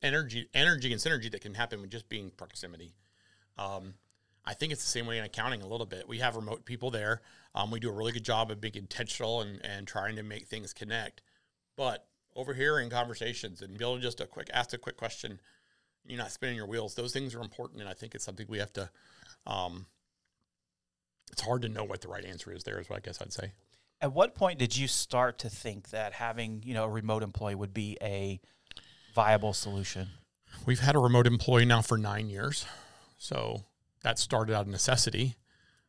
energy, 0.03 0.49
energy 0.53 0.93
and 0.93 1.01
synergy 1.01 1.31
that 1.31 1.41
can 1.41 1.55
happen 1.55 1.81
with 1.81 1.91
just 1.91 2.09
being 2.09 2.31
proximity. 2.31 2.95
Um, 3.57 3.95
I 4.45 4.55
think 4.55 4.73
it's 4.73 4.83
the 4.83 4.91
same 4.91 5.07
way 5.07 5.19
in 5.19 5.25
accounting 5.25 5.63
a 5.63 5.67
little 5.67 5.87
bit. 5.87 6.09
We 6.09 6.19
have 6.19 6.37
remote 6.37 6.65
people 6.65 6.91
there. 6.91 7.23
Um, 7.55 7.71
we 7.71 7.81
do 7.81 7.89
a 7.89 7.93
really 7.93 8.13
good 8.13 8.25
job 8.25 8.51
of 8.51 8.61
being 8.61 8.75
intentional 8.75 9.41
and, 9.41 9.65
and 9.65 9.87
trying 9.87 10.17
to 10.17 10.23
make 10.23 10.49
things 10.49 10.73
connect. 10.73 11.23
But 11.77 12.07
overhearing 12.35 12.91
conversations 12.91 13.63
and 13.63 13.77
be 13.79 13.85
able 13.85 13.97
to 13.97 14.03
just 14.03 14.21
a 14.21 14.27
quick 14.27 14.51
ask 14.53 14.73
a 14.73 14.79
quick 14.79 14.97
question, 14.97 15.41
you're 16.07 16.19
not 16.19 16.33
spinning 16.33 16.57
your 16.57 16.67
wheels. 16.67 16.95
Those 16.95 17.13
things 17.13 17.35
are 17.35 17.41
important, 17.41 17.81
and 17.81 17.89
I 17.89 17.95
think 17.95 18.15
it's 18.15 18.25
something 18.25 18.47
we 18.49 18.59
have 18.59 18.73
to. 18.75 18.91
Um, 19.47 19.87
it's 21.31 21.43
hard 21.43 21.63
to 21.63 21.69
know 21.69 21.85
what 21.85 22.01
the 22.01 22.09
right 22.09 22.25
answer 22.25 22.53
is. 22.53 22.65
There 22.65 22.79
is 22.81 22.91
what 22.91 22.97
I 22.97 23.01
guess 23.01 23.21
I'd 23.23 23.33
say. 23.33 23.53
At 24.03 24.13
what 24.13 24.35
point 24.35 24.59
did 24.59 24.77
you 24.77 24.89
start 24.89 25.39
to 25.39 25.49
think 25.49 25.91
that 25.91 26.13
having 26.13 26.65
you 26.67 26.75
know 26.75 26.85
a 26.85 26.89
remote 26.89 27.23
employee 27.23 27.55
would 27.55 27.73
be 27.73 27.97
a 28.03 28.41
viable 29.15 29.53
solution? 29.53 30.09
We've 30.67 30.81
had 30.81 30.97
a 30.97 30.99
remote 30.99 31.29
employee 31.29 31.65
now 31.65 31.83
for 31.83 31.97
nine 31.97 32.29
years, 32.29 32.67
so 33.17 33.63
that 34.03 34.19
started 34.19 34.57
out 34.57 34.63
of 34.63 34.67
necessity. 34.67 35.37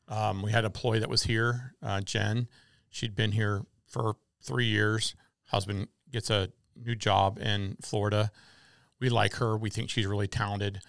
Um, 0.08 0.44
we 0.44 0.52
had 0.52 0.60
an 0.60 0.66
employee 0.68 1.00
that 1.00 1.10
was 1.10 1.24
here, 1.24 1.74
uh, 1.82 2.02
Jen. 2.02 2.48
She'd 2.92 3.16
been 3.16 3.32
here 3.32 3.64
for 3.88 4.18
three 4.44 4.68
years. 4.68 5.16
husband 5.46 5.88
gets 6.12 6.30
a 6.30 6.50
new 6.76 6.96
job 6.96 7.40
in 7.40 7.78
Florida. 7.82 8.32
We 9.00 9.10
like 9.10 9.36
her. 9.36 9.58
We 9.58 9.72
think 9.72 9.90
she's 9.90 10.06
really 10.06 10.28
talented. 10.28 10.82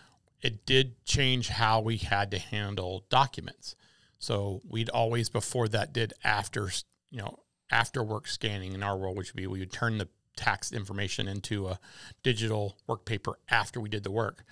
It 0.42 0.66
did 0.66 1.02
change 1.06 1.48
how 1.48 1.80
we 1.80 1.96
had 1.96 2.30
to 2.32 2.38
handle 2.38 3.06
documents. 3.08 3.74
So 4.18 4.60
we'd 4.68 4.90
always 4.90 5.30
before 5.30 5.68
that 5.68 5.94
did 5.94 6.12
after 6.22 6.70
you 7.14 7.20
know 7.20 7.38
after 7.70 8.02
work 8.02 8.26
scanning 8.26 8.72
in 8.72 8.82
our 8.82 8.96
world, 8.96 9.16
which 9.16 9.32
would 9.32 9.40
be 9.40 9.46
we 9.46 9.60
would 9.60 9.72
turn 9.72 9.98
the 9.98 10.08
tax 10.36 10.72
information 10.72 11.28
into 11.28 11.68
a 11.68 11.78
digital 12.22 12.76
work 12.88 13.04
paper 13.04 13.38
after 13.48 13.80
we 13.80 13.88
did 13.88 14.02
the 14.02 14.10
work. 14.10 14.44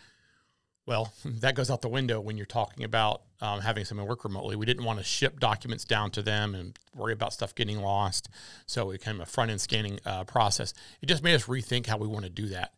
Well, 0.87 1.13
that 1.25 1.55
goes 1.57 1.71
out 1.71 1.83
the 1.83 1.89
window 1.89 2.21
when 2.21 2.37
you're 2.37 2.47
talking 2.47 2.85
about 2.85 3.23
um, 3.41 3.61
having 3.61 3.85
someone 3.85 4.07
work 4.07 4.25
remotely. 4.25 4.55
We 4.55 4.67
didn't 4.67 4.85
want 4.85 5.01
to 5.01 5.05
ship 5.05 5.41
documents 5.41 5.85
down 5.85 6.13
to 6.13 6.23
them 6.23 6.55
and 6.55 6.79
worry 6.95 7.13
about 7.13 7.33
stuff 7.33 7.55
getting 7.55 7.81
lost. 7.81 8.29
So 8.67 8.91
it 8.91 9.01
became 9.01 9.21
a 9.21 9.27
front 9.27 9.51
end 9.51 9.61
scanning 9.61 9.99
uh, 10.07 10.23
process. 10.25 10.73
It 11.01 11.07
just 11.07 11.25
made 11.25 11.35
us 11.35 11.47
rethink 11.47 11.87
how 11.87 11.99
we 11.99 12.07
want 12.07 12.25
to 12.25 12.31
do 12.31 12.47
that. 12.47 12.75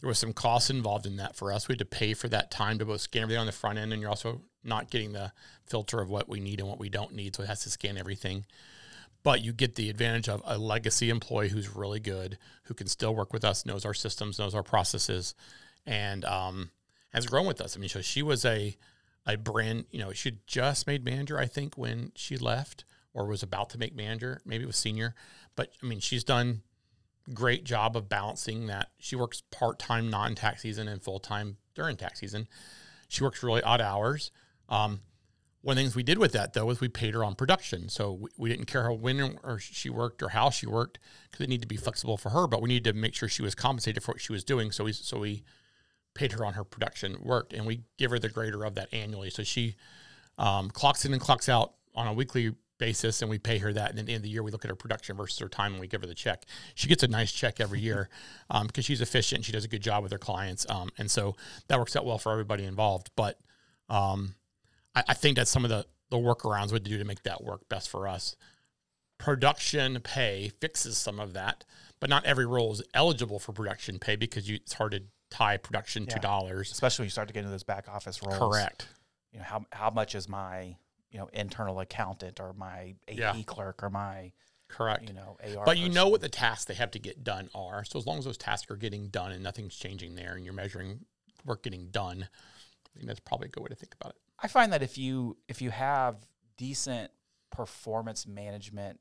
There 0.00 0.08
was 0.08 0.18
some 0.18 0.32
costs 0.32 0.70
involved 0.70 1.06
in 1.06 1.16
that 1.16 1.34
for 1.34 1.52
us. 1.52 1.66
We 1.66 1.72
had 1.72 1.78
to 1.80 1.84
pay 1.86 2.14
for 2.14 2.28
that 2.28 2.50
time 2.50 2.78
to 2.78 2.84
both 2.84 3.00
scan 3.00 3.22
everything 3.22 3.40
on 3.40 3.46
the 3.46 3.52
front 3.52 3.78
end, 3.78 3.92
and 3.92 4.00
you're 4.00 4.10
also 4.10 4.42
not 4.62 4.90
getting 4.90 5.12
the 5.12 5.32
filter 5.66 6.00
of 6.00 6.10
what 6.10 6.28
we 6.28 6.40
need 6.40 6.60
and 6.60 6.68
what 6.68 6.78
we 6.78 6.88
don't 6.88 7.14
need. 7.14 7.34
So 7.34 7.42
it 7.42 7.46
has 7.46 7.62
to 7.62 7.70
scan 7.70 7.96
everything. 7.96 8.44
But 9.24 9.42
you 9.42 9.52
get 9.52 9.74
the 9.74 9.90
advantage 9.90 10.28
of 10.28 10.42
a 10.44 10.56
legacy 10.58 11.10
employee 11.10 11.48
who's 11.48 11.74
really 11.74 11.98
good, 11.98 12.38
who 12.64 12.74
can 12.74 12.86
still 12.86 13.14
work 13.14 13.32
with 13.32 13.44
us, 13.44 13.66
knows 13.66 13.84
our 13.84 13.94
systems, 13.94 14.38
knows 14.38 14.54
our 14.54 14.62
processes, 14.62 15.34
and 15.86 16.24
um, 16.24 16.70
has 17.12 17.26
grown 17.26 17.46
with 17.46 17.60
us. 17.60 17.76
I 17.76 17.80
mean, 17.80 17.88
so 17.88 18.00
she 18.00 18.22
was 18.22 18.44
a 18.44 18.76
a 19.26 19.36
brand, 19.36 19.86
you 19.90 19.98
know, 19.98 20.12
she 20.12 20.38
just 20.46 20.86
made 20.86 21.02
manager, 21.04 21.38
I 21.38 21.46
think, 21.46 21.76
when 21.76 22.12
she 22.14 22.36
left 22.36 22.84
or 23.14 23.26
was 23.26 23.42
about 23.42 23.70
to 23.70 23.78
make 23.78 23.96
manager. 23.96 24.40
Maybe 24.44 24.64
it 24.64 24.66
was 24.66 24.76
senior, 24.76 25.14
but 25.56 25.70
I 25.82 25.86
mean, 25.86 26.00
she's 26.00 26.24
done 26.24 26.60
great 27.32 27.64
job 27.64 27.96
of 27.96 28.08
balancing 28.08 28.66
that. 28.66 28.90
She 28.98 29.16
works 29.16 29.42
part 29.50 29.78
time 29.78 30.10
non 30.10 30.34
tax 30.34 30.62
season 30.62 30.88
and 30.88 31.02
full 31.02 31.20
time 31.20 31.56
during 31.74 31.96
tax 31.96 32.20
season. 32.20 32.48
She 33.08 33.24
works 33.24 33.42
really 33.42 33.62
odd 33.62 33.80
hours. 33.80 34.30
Um, 34.68 35.00
one 35.64 35.72
of 35.72 35.76
the 35.76 35.82
things 35.82 35.96
we 35.96 36.02
did 36.02 36.18
with 36.18 36.32
that 36.32 36.52
though 36.52 36.66
was 36.66 36.80
we 36.80 36.88
paid 36.88 37.14
her 37.14 37.24
on 37.24 37.34
production, 37.34 37.88
so 37.88 38.12
we, 38.12 38.30
we 38.36 38.48
didn't 38.50 38.66
care 38.66 38.84
how 38.84 38.92
when 38.92 39.38
or 39.42 39.58
she 39.58 39.88
worked 39.88 40.22
or 40.22 40.28
how 40.28 40.50
she 40.50 40.66
worked 40.66 40.98
because 41.30 41.42
it 41.42 41.48
needed 41.48 41.62
to 41.62 41.68
be 41.68 41.78
flexible 41.78 42.18
for 42.18 42.30
her. 42.30 42.46
But 42.46 42.60
we 42.60 42.68
needed 42.68 42.84
to 42.84 42.92
make 42.92 43.14
sure 43.14 43.28
she 43.28 43.42
was 43.42 43.54
compensated 43.54 44.02
for 44.02 44.12
what 44.12 44.20
she 44.20 44.32
was 44.32 44.44
doing. 44.44 44.70
So 44.72 44.84
we 44.84 44.92
so 44.92 45.18
we 45.18 45.42
paid 46.14 46.32
her 46.32 46.44
on 46.44 46.52
her 46.52 46.64
production 46.64 47.16
worked, 47.22 47.54
and 47.54 47.66
we 47.66 47.80
give 47.96 48.10
her 48.10 48.18
the 48.18 48.28
grader 48.28 48.62
of 48.64 48.74
that 48.74 48.92
annually. 48.92 49.30
So 49.30 49.42
she 49.42 49.76
um, 50.36 50.70
clocks 50.70 51.04
in 51.06 51.12
and 51.12 51.20
clocks 51.20 51.48
out 51.48 51.72
on 51.94 52.06
a 52.06 52.12
weekly 52.12 52.54
basis, 52.78 53.22
and 53.22 53.30
we 53.30 53.38
pay 53.38 53.56
her 53.58 53.72
that. 53.72 53.88
And 53.88 53.98
then 53.98 54.04
at 54.04 54.06
the 54.06 54.12
end 54.12 54.18
of 54.18 54.22
the 54.24 54.28
year, 54.28 54.42
we 54.42 54.50
look 54.50 54.64
at 54.64 54.68
her 54.68 54.76
production 54.76 55.16
versus 55.16 55.38
her 55.38 55.48
time, 55.48 55.72
and 55.72 55.80
we 55.80 55.86
give 55.86 56.02
her 56.02 56.06
the 56.06 56.14
check. 56.14 56.44
She 56.74 56.88
gets 56.88 57.02
a 57.02 57.08
nice 57.08 57.32
check 57.32 57.58
every 57.58 57.80
year 57.80 58.10
um, 58.50 58.66
because 58.66 58.84
she's 58.84 59.00
efficient. 59.00 59.46
She 59.46 59.52
does 59.52 59.64
a 59.64 59.68
good 59.68 59.82
job 59.82 60.02
with 60.02 60.12
her 60.12 60.18
clients, 60.18 60.66
um, 60.68 60.90
and 60.98 61.10
so 61.10 61.36
that 61.68 61.78
works 61.78 61.96
out 61.96 62.04
well 62.04 62.18
for 62.18 62.32
everybody 62.32 62.64
involved. 62.64 63.10
But 63.16 63.40
um, 63.88 64.34
I, 64.94 65.02
I 65.08 65.14
think 65.14 65.36
that's 65.36 65.50
some 65.50 65.64
of 65.64 65.70
the 65.70 65.86
the 66.10 66.16
workarounds 66.18 66.70
we 66.72 66.78
do 66.80 66.98
to 66.98 67.04
make 67.04 67.22
that 67.24 67.42
work 67.42 67.68
best 67.68 67.88
for 67.88 68.06
us. 68.06 68.36
Production 69.18 70.00
pay 70.00 70.50
fixes 70.60 70.98
some 70.98 71.18
of 71.20 71.32
that, 71.34 71.64
but 72.00 72.10
not 72.10 72.24
every 72.24 72.46
role 72.46 72.72
is 72.72 72.82
eligible 72.92 73.38
for 73.38 73.52
production 73.52 73.98
pay 73.98 74.16
because 74.16 74.48
you, 74.48 74.56
it's 74.56 74.74
hard 74.74 74.92
to 74.92 75.02
tie 75.30 75.56
production 75.56 76.04
Yeah. 76.04 76.14
to 76.14 76.20
dollars. 76.20 76.70
especially 76.72 77.04
when 77.04 77.06
you 77.06 77.10
start 77.10 77.28
to 77.28 77.34
get 77.34 77.40
into 77.40 77.50
those 77.50 77.62
back 77.62 77.88
office 77.88 78.22
roles. 78.22 78.38
Correct. 78.38 78.88
You 79.32 79.38
know 79.38 79.44
how 79.44 79.64
how 79.72 79.90
much 79.90 80.14
is 80.14 80.28
my 80.28 80.76
you 81.10 81.18
know 81.18 81.28
internal 81.32 81.80
accountant 81.80 82.38
or 82.40 82.52
my 82.52 82.94
AP 83.08 83.16
Yeah. 83.16 83.42
clerk 83.46 83.82
or 83.82 83.88
my 83.90 84.32
Correct. 84.68 85.06
you 85.08 85.14
know 85.14 85.36
AR. 85.56 85.64
but 85.64 85.78
you 85.78 85.88
know 85.88 86.08
what 86.08 86.20
the 86.20 86.28
tasks 86.28 86.64
they 86.66 86.74
have 86.74 86.90
to 86.90 86.98
get 86.98 87.22
done 87.24 87.48
are. 87.54 87.84
So 87.84 87.98
as 87.98 88.06
long 88.06 88.18
as 88.18 88.24
those 88.24 88.36
tasks 88.38 88.70
are 88.70 88.76
getting 88.76 89.08
done 89.08 89.30
and 89.32 89.42
nothing's 89.42 89.74
changing 89.76 90.16
there, 90.16 90.34
and 90.34 90.44
you're 90.44 90.54
measuring 90.54 91.04
work 91.44 91.62
getting 91.62 91.86
done, 91.86 92.28
I 92.94 92.96
think 92.98 93.06
that's 93.06 93.20
probably 93.20 93.46
a 93.46 93.50
good 93.50 93.62
way 93.62 93.68
to 93.68 93.74
think 93.76 93.94
about 93.94 94.10
it. 94.10 94.20
I 94.40 94.48
find 94.48 94.72
that 94.72 94.82
if 94.82 94.98
you 94.98 95.36
if 95.48 95.62
you 95.62 95.70
have 95.70 96.16
decent 96.56 97.10
performance 97.50 98.26
management 98.26 99.00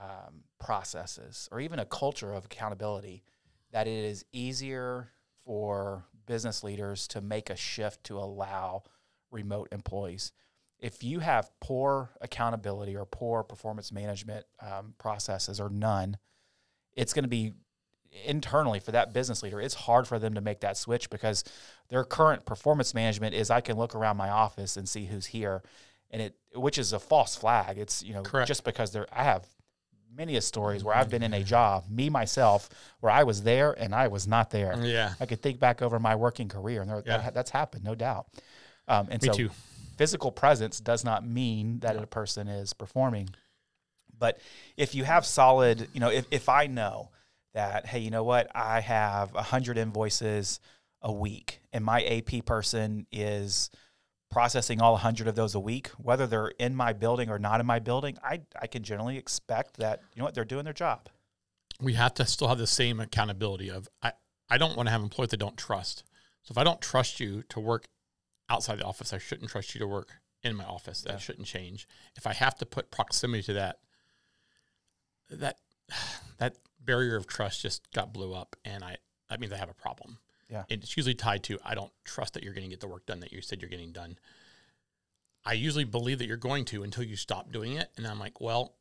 um, 0.00 0.44
processes 0.58 1.48
or 1.52 1.60
even 1.60 1.78
a 1.78 1.84
culture 1.84 2.32
of 2.32 2.46
accountability, 2.46 3.22
that 3.70 3.86
it 3.86 4.04
is 4.04 4.24
easier 4.32 5.10
for 5.44 6.04
business 6.26 6.62
leaders 6.62 7.08
to 7.08 7.20
make 7.20 7.50
a 7.50 7.56
shift 7.56 8.04
to 8.04 8.18
allow 8.18 8.82
remote 9.30 9.68
employees. 9.72 10.32
If 10.78 11.04
you 11.04 11.20
have 11.20 11.50
poor 11.60 12.10
accountability 12.20 12.96
or 12.96 13.06
poor 13.06 13.44
performance 13.44 13.92
management 13.92 14.44
um, 14.60 14.94
processes 14.98 15.60
or 15.60 15.70
none, 15.70 16.16
it's 16.96 17.12
going 17.12 17.24
to 17.24 17.28
be 17.28 17.52
internally 18.24 18.80
for 18.80 18.92
that 18.92 19.12
business 19.12 19.42
leader. 19.42 19.60
It's 19.60 19.74
hard 19.74 20.06
for 20.06 20.18
them 20.18 20.34
to 20.34 20.40
make 20.40 20.60
that 20.60 20.76
switch 20.76 21.10
because 21.10 21.44
their 21.88 22.04
current 22.04 22.44
performance 22.44 22.94
management 22.94 23.34
is 23.34 23.50
I 23.50 23.60
can 23.60 23.76
look 23.76 23.94
around 23.94 24.16
my 24.16 24.28
office 24.30 24.76
and 24.76 24.88
see 24.88 25.06
who's 25.06 25.26
here, 25.26 25.62
and 26.10 26.20
it 26.22 26.34
which 26.54 26.78
is 26.78 26.92
a 26.92 26.98
false 26.98 27.34
flag. 27.36 27.78
It's 27.78 28.02
you 28.02 28.14
know 28.14 28.22
Correct. 28.22 28.48
just 28.48 28.64
because 28.64 28.92
there 28.92 29.06
I 29.12 29.24
have 29.24 29.46
many 30.14 30.36
a 30.36 30.42
stories 30.42 30.84
where 30.84 30.94
I've 30.94 31.08
been 31.08 31.22
in 31.22 31.32
a 31.32 31.42
job, 31.42 31.84
me 31.88 32.10
myself, 32.10 32.68
where 33.00 33.10
I 33.10 33.22
was 33.22 33.44
there 33.44 33.72
and 33.72 33.94
I 33.94 34.08
was 34.08 34.28
not 34.28 34.50
there. 34.50 34.78
Yeah. 34.84 35.14
I 35.18 35.24
could 35.24 35.40
think 35.40 35.58
back 35.58 35.80
over 35.80 35.98
my 35.98 36.14
working 36.16 36.48
career, 36.48 36.82
and 36.82 36.90
there, 36.90 37.02
Yeah. 37.06 37.16
that, 37.16 37.32
that's 37.32 37.50
happened, 37.50 37.82
no 37.84 37.94
doubt. 37.94 38.26
Um, 38.88 39.08
and 39.10 39.22
Me 39.22 39.28
so, 39.28 39.32
too. 39.32 39.50
physical 39.96 40.30
presence 40.30 40.80
does 40.80 41.02
not 41.02 41.26
mean 41.26 41.78
that 41.78 41.96
a 41.96 42.06
person 42.06 42.46
is 42.46 42.74
performing. 42.74 43.30
But 44.18 44.38
if 44.76 44.94
you 44.94 45.04
have 45.04 45.24
solid, 45.24 45.88
you 45.94 46.00
know, 46.00 46.10
if, 46.10 46.26
if 46.30 46.50
I 46.50 46.66
know 46.66 47.08
that, 47.54 47.86
hey, 47.86 47.98
you 47.98 48.10
know 48.10 48.24
what, 48.24 48.50
I 48.54 48.80
have 48.80 49.32
100 49.34 49.78
invoices 49.78 50.60
a 51.02 51.12
week 51.12 51.60
and 51.72 51.84
my 51.84 52.02
AP 52.02 52.44
person 52.44 53.06
is 53.12 53.70
processing 54.30 54.80
all 54.80 54.92
100 54.92 55.28
of 55.28 55.34
those 55.34 55.54
a 55.54 55.60
week, 55.60 55.88
whether 55.98 56.26
they're 56.26 56.48
in 56.58 56.74
my 56.74 56.92
building 56.92 57.28
or 57.28 57.38
not 57.38 57.60
in 57.60 57.66
my 57.66 57.78
building, 57.78 58.16
I, 58.24 58.40
I 58.60 58.66
can 58.66 58.82
generally 58.82 59.18
expect 59.18 59.76
that, 59.76 60.00
you 60.14 60.20
know 60.20 60.24
what, 60.24 60.34
they're 60.34 60.44
doing 60.44 60.64
their 60.64 60.72
job. 60.72 61.08
we 61.80 61.92
have 61.94 62.14
to 62.14 62.24
still 62.24 62.48
have 62.48 62.58
the 62.58 62.66
same 62.66 63.00
accountability 63.00 63.70
of 63.70 63.88
I, 64.02 64.12
I 64.48 64.56
don't 64.58 64.76
want 64.76 64.86
to 64.86 64.90
have 64.90 65.02
employees 65.02 65.30
that 65.30 65.38
don't 65.40 65.56
trust. 65.58 66.04
So 66.42 66.52
if 66.52 66.58
I 66.58 66.64
don't 66.64 66.80
trust 66.80 67.20
you 67.20 67.42
to 67.50 67.60
work 67.60 67.84
outside 68.48 68.78
the 68.78 68.84
office, 68.84 69.12
I 69.12 69.18
shouldn't 69.18 69.50
trust 69.50 69.74
you 69.74 69.78
to 69.80 69.86
work 69.86 70.10
in 70.42 70.56
my 70.56 70.64
office. 70.64 71.02
That 71.02 71.12
Yeah. 71.14 71.18
shouldn't 71.18 71.46
change. 71.46 71.86
If 72.16 72.26
I 72.26 72.32
have 72.32 72.54
to 72.56 72.66
put 72.66 72.90
proximity 72.90 73.42
to 73.44 73.52
that, 73.54 73.78
that 75.30 75.58
that 76.38 76.56
barrier 76.84 77.16
of 77.16 77.26
trust 77.26 77.62
just 77.62 77.90
got 77.92 78.12
blew 78.12 78.34
up 78.34 78.56
and 78.64 78.82
I 78.84 78.96
that 79.28 79.40
means 79.40 79.52
I 79.52 79.56
have 79.56 79.70
a 79.70 79.74
problem. 79.74 80.18
Yeah. 80.50 80.64
It's 80.68 80.96
usually 80.96 81.14
tied 81.14 81.42
to 81.44 81.58
I 81.64 81.74
don't 81.74 81.92
trust 82.04 82.34
that 82.34 82.42
you're 82.42 82.52
going 82.52 82.64
to 82.64 82.70
get 82.70 82.80
the 82.80 82.88
work 82.88 83.06
done 83.06 83.20
that 83.20 83.32
you 83.32 83.40
said 83.40 83.62
you're 83.62 83.70
getting 83.70 83.92
done. 83.92 84.18
I 85.44 85.54
usually 85.54 85.84
believe 85.84 86.18
that 86.18 86.26
you're 86.26 86.36
going 86.36 86.64
to 86.66 86.82
until 86.82 87.04
you 87.04 87.16
stop 87.16 87.50
doing 87.50 87.72
it. 87.72 87.90
And 87.96 88.06
I'm 88.06 88.18
like, 88.18 88.40
well, 88.40 88.74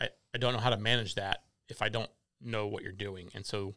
I, 0.00 0.08
I 0.34 0.38
don't 0.38 0.52
know 0.52 0.58
how 0.58 0.70
to 0.70 0.76
manage 0.76 1.14
that 1.14 1.44
if 1.68 1.82
I 1.82 1.88
don't 1.88 2.10
know 2.40 2.66
what 2.66 2.82
you're 2.82 2.92
doing. 2.92 3.30
And 3.34 3.44
so 3.46 3.74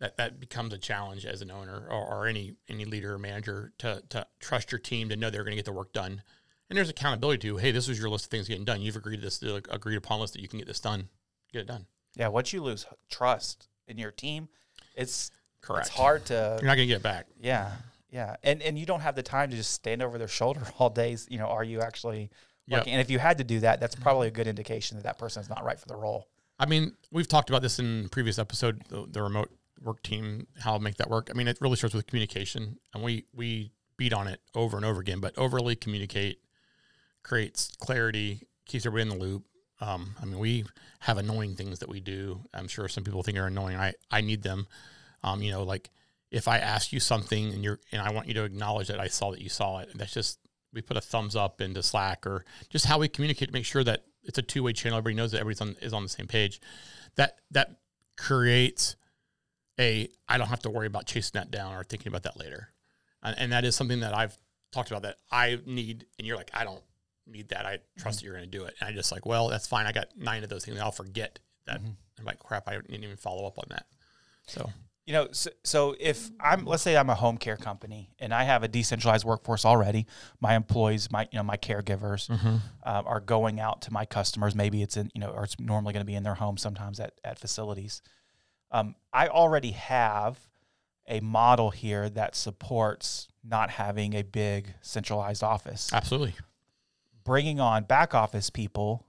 that, 0.00 0.16
that 0.16 0.38
becomes 0.38 0.72
a 0.74 0.78
challenge 0.78 1.24
as 1.24 1.42
an 1.42 1.50
owner 1.50 1.86
or, 1.90 2.04
or 2.04 2.26
any 2.26 2.54
any 2.68 2.84
leader 2.84 3.14
or 3.14 3.18
manager 3.18 3.72
to, 3.78 4.02
to 4.10 4.26
trust 4.38 4.70
your 4.70 4.78
team 4.78 5.08
to 5.08 5.16
know 5.16 5.30
they're 5.30 5.44
going 5.44 5.52
to 5.52 5.56
get 5.56 5.64
the 5.64 5.72
work 5.72 5.92
done. 5.92 6.22
And 6.68 6.76
there's 6.76 6.90
accountability 6.90 7.48
to, 7.48 7.56
hey, 7.58 7.72
this 7.72 7.88
was 7.88 7.98
your 7.98 8.08
list 8.08 8.26
of 8.26 8.30
things 8.30 8.48
getting 8.48 8.64
done. 8.64 8.80
You've 8.80 8.96
agreed 8.96 9.16
to 9.16 9.22
this 9.22 9.42
agreed 9.42 9.96
upon 9.96 10.20
list 10.20 10.32
that 10.34 10.42
you 10.42 10.48
can 10.48 10.58
get 10.58 10.68
this 10.68 10.80
done. 10.80 11.08
Get 11.52 11.60
it 11.60 11.68
done. 11.68 11.86
Yeah, 12.16 12.28
once 12.28 12.52
you 12.52 12.62
lose 12.62 12.86
trust 13.10 13.68
in 13.88 13.98
your 13.98 14.10
team, 14.10 14.48
it's 14.94 15.30
Correct. 15.60 15.86
it's 15.86 15.96
hard 15.96 16.24
to 16.26 16.58
You're 16.60 16.68
not 16.68 16.76
going 16.76 16.86
to 16.88 16.92
get 16.94 16.96
it 16.96 17.02
back. 17.02 17.26
Yeah, 17.40 17.72
yeah, 18.10 18.36
and 18.42 18.62
and 18.62 18.78
you 18.78 18.86
don't 18.86 19.00
have 19.00 19.16
the 19.16 19.22
time 19.22 19.50
to 19.50 19.56
just 19.56 19.72
stand 19.72 20.02
over 20.02 20.18
their 20.18 20.28
shoulder 20.28 20.62
all 20.78 20.90
days. 20.90 21.26
You 21.30 21.38
know, 21.38 21.46
are 21.46 21.64
you 21.64 21.80
actually 21.80 22.30
Yep. 22.66 22.78
working? 22.80 22.92
And 22.94 23.00
if 23.02 23.10
you 23.10 23.18
had 23.18 23.36
to 23.38 23.44
do 23.44 23.60
that, 23.60 23.78
that's 23.78 23.94
probably 23.94 24.28
a 24.28 24.30
good 24.30 24.46
indication 24.46 24.96
that 24.96 25.02
that 25.02 25.18
person 25.18 25.42
is 25.42 25.50
not 25.50 25.64
right 25.64 25.78
for 25.78 25.86
the 25.86 25.96
role. 25.96 26.28
I 26.58 26.64
mean, 26.64 26.92
we've 27.10 27.28
talked 27.28 27.50
about 27.50 27.60
this 27.60 27.78
in 27.78 28.08
previous 28.08 28.38
episode, 28.38 28.82
the, 28.88 29.06
the 29.10 29.22
remote 29.22 29.50
work 29.82 30.02
team, 30.02 30.46
how 30.60 30.78
to 30.78 30.82
make 30.82 30.96
that 30.96 31.10
work. 31.10 31.28
I 31.30 31.36
mean, 31.36 31.46
it 31.46 31.58
really 31.60 31.76
starts 31.76 31.94
with 31.94 32.06
communication, 32.06 32.78
and 32.94 33.02
we 33.02 33.26
we 33.34 33.72
beat 33.96 34.12
on 34.14 34.28
it 34.28 34.40
over 34.54 34.76
and 34.78 34.86
over 34.86 35.00
again. 35.00 35.20
But 35.20 35.36
overly 35.36 35.76
communicate 35.76 36.38
creates 37.22 37.70
clarity, 37.78 38.46
keeps 38.66 38.86
everybody 38.86 39.10
in 39.10 39.18
the 39.18 39.22
loop. 39.24 39.44
Um, 39.84 40.14
I 40.20 40.24
mean, 40.24 40.38
we 40.38 40.64
have 41.00 41.18
annoying 41.18 41.56
things 41.56 41.80
that 41.80 41.88
we 41.88 42.00
do. 42.00 42.40
I'm 42.54 42.68
sure 42.68 42.88
some 42.88 43.04
people 43.04 43.22
think 43.22 43.36
are 43.38 43.46
annoying. 43.46 43.76
I 43.76 43.92
I 44.10 44.22
need 44.22 44.42
them. 44.42 44.66
Um, 45.22 45.42
you 45.42 45.50
know, 45.50 45.62
like 45.62 45.90
if 46.30 46.48
I 46.48 46.58
ask 46.58 46.92
you 46.92 47.00
something 47.00 47.52
and 47.52 47.62
you're 47.62 47.80
and 47.92 48.00
I 48.00 48.10
want 48.10 48.26
you 48.26 48.34
to 48.34 48.44
acknowledge 48.44 48.88
that 48.88 49.00
I 49.00 49.08
saw 49.08 49.30
that 49.32 49.40
you 49.40 49.48
saw 49.48 49.78
it. 49.80 49.90
That's 49.94 50.14
just 50.14 50.38
we 50.72 50.80
put 50.80 50.96
a 50.96 51.00
thumbs 51.02 51.36
up 51.36 51.60
into 51.60 51.82
Slack 51.82 52.26
or 52.26 52.44
just 52.70 52.86
how 52.86 52.98
we 52.98 53.08
communicate 53.08 53.48
to 53.48 53.52
make 53.52 53.66
sure 53.66 53.84
that 53.84 54.04
it's 54.22 54.38
a 54.38 54.42
two 54.42 54.62
way 54.62 54.72
channel. 54.72 54.96
Everybody 54.98 55.16
knows 55.16 55.32
that 55.32 55.40
everybody's 55.40 55.60
on, 55.60 55.76
is 55.82 55.92
on 55.92 56.02
the 56.02 56.08
same 56.08 56.26
page. 56.26 56.60
That 57.16 57.38
that 57.50 57.76
creates 58.16 58.96
a 59.78 60.08
I 60.28 60.38
don't 60.38 60.48
have 60.48 60.62
to 60.62 60.70
worry 60.70 60.86
about 60.86 61.06
chasing 61.06 61.32
that 61.34 61.50
down 61.50 61.74
or 61.74 61.84
thinking 61.84 62.08
about 62.08 62.22
that 62.22 62.38
later, 62.38 62.70
and, 63.22 63.38
and 63.38 63.52
that 63.52 63.64
is 63.64 63.76
something 63.76 64.00
that 64.00 64.16
I've 64.16 64.36
talked 64.72 64.90
about 64.90 65.02
that 65.02 65.16
I 65.30 65.60
need. 65.66 66.06
And 66.18 66.26
you're 66.26 66.36
like, 66.36 66.50
I 66.54 66.64
don't 66.64 66.82
need 67.26 67.48
that. 67.50 67.66
I 67.66 67.78
trust 67.98 68.18
that 68.20 68.24
you're 68.24 68.34
going 68.34 68.50
to 68.50 68.58
do 68.58 68.64
it. 68.64 68.74
And 68.80 68.88
I 68.88 68.92
just 68.92 69.12
like, 69.12 69.24
well, 69.26 69.48
that's 69.48 69.66
fine. 69.66 69.86
I 69.86 69.92
got 69.92 70.08
nine 70.16 70.42
of 70.44 70.50
those 70.50 70.64
things. 70.64 70.78
I'll 70.80 70.90
forget 70.92 71.38
that 71.66 71.80
I'm 72.18 72.24
like, 72.24 72.38
crap, 72.38 72.68
I 72.68 72.74
didn't 72.76 73.04
even 73.04 73.16
follow 73.16 73.46
up 73.46 73.58
on 73.58 73.64
that. 73.70 73.86
So 74.46 74.70
You 75.06 75.14
know, 75.14 75.28
so, 75.32 75.50
so 75.62 75.96
if 75.98 76.30
I'm, 76.40 76.64
let's 76.66 76.82
say 76.82 76.96
I'm 76.96 77.08
a 77.10 77.14
home 77.14 77.38
care 77.38 77.56
company 77.56 78.10
and 78.18 78.32
I 78.34 78.44
have 78.44 78.62
a 78.62 78.68
decentralized 78.68 79.24
workforce 79.24 79.64
already, 79.64 80.06
my 80.40 80.54
employees, 80.54 81.10
my, 81.10 81.26
you 81.32 81.38
know, 81.38 81.42
my 81.42 81.56
caregivers 81.56 82.28
Mm-hmm. 82.28 82.56
uh, 82.82 83.02
are 83.06 83.20
going 83.20 83.60
out 83.60 83.82
to 83.82 83.92
my 83.92 84.04
customers. 84.04 84.54
Maybe 84.54 84.82
it's 84.82 84.96
in, 84.96 85.10
you 85.14 85.20
know, 85.20 85.30
or 85.30 85.44
it's 85.44 85.58
normally 85.58 85.92
going 85.94 86.02
to 86.02 86.06
be 86.06 86.14
in 86.14 86.22
their 86.22 86.34
home 86.34 86.56
sometimes 86.58 87.00
at, 87.00 87.12
at 87.24 87.38
facilities. 87.38 88.02
Um, 88.70 88.94
I 89.12 89.28
already 89.28 89.70
have 89.72 90.38
a 91.06 91.20
model 91.20 91.70
here 91.70 92.08
that 92.10 92.34
supports 92.34 93.28
not 93.42 93.70
having 93.70 94.14
a 94.14 94.22
big 94.22 94.74
centralized 94.80 95.42
office. 95.42 95.92
absolutely. 95.92 96.34
Bringing 97.24 97.60
on 97.60 97.84
back 97.84 98.14
office 98.14 98.50
people 98.50 99.06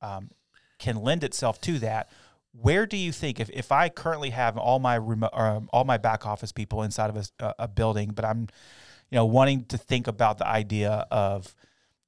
um, 0.00 0.30
can 0.78 0.96
lend 0.96 1.22
itself 1.24 1.60
to 1.62 1.78
that. 1.78 2.10
Where 2.52 2.86
do 2.86 2.96
you 2.96 3.12
think 3.12 3.40
if, 3.40 3.48
if 3.50 3.72
I 3.72 3.88
currently 3.88 4.30
have 4.30 4.58
all 4.58 4.78
my 4.78 4.96
remote, 4.96 5.30
um, 5.32 5.70
all 5.72 5.84
my 5.84 5.96
back 5.96 6.26
office 6.26 6.52
people 6.52 6.82
inside 6.82 7.10
of 7.10 7.30
a, 7.38 7.54
a- 7.60 7.68
building, 7.68 8.10
but 8.14 8.24
I'm, 8.24 8.40
you 9.10 9.16
know, 9.16 9.24
wanting 9.24 9.64
to 9.66 9.78
think 9.78 10.06
about 10.06 10.38
the 10.38 10.46
idea 10.46 11.06
of 11.10 11.54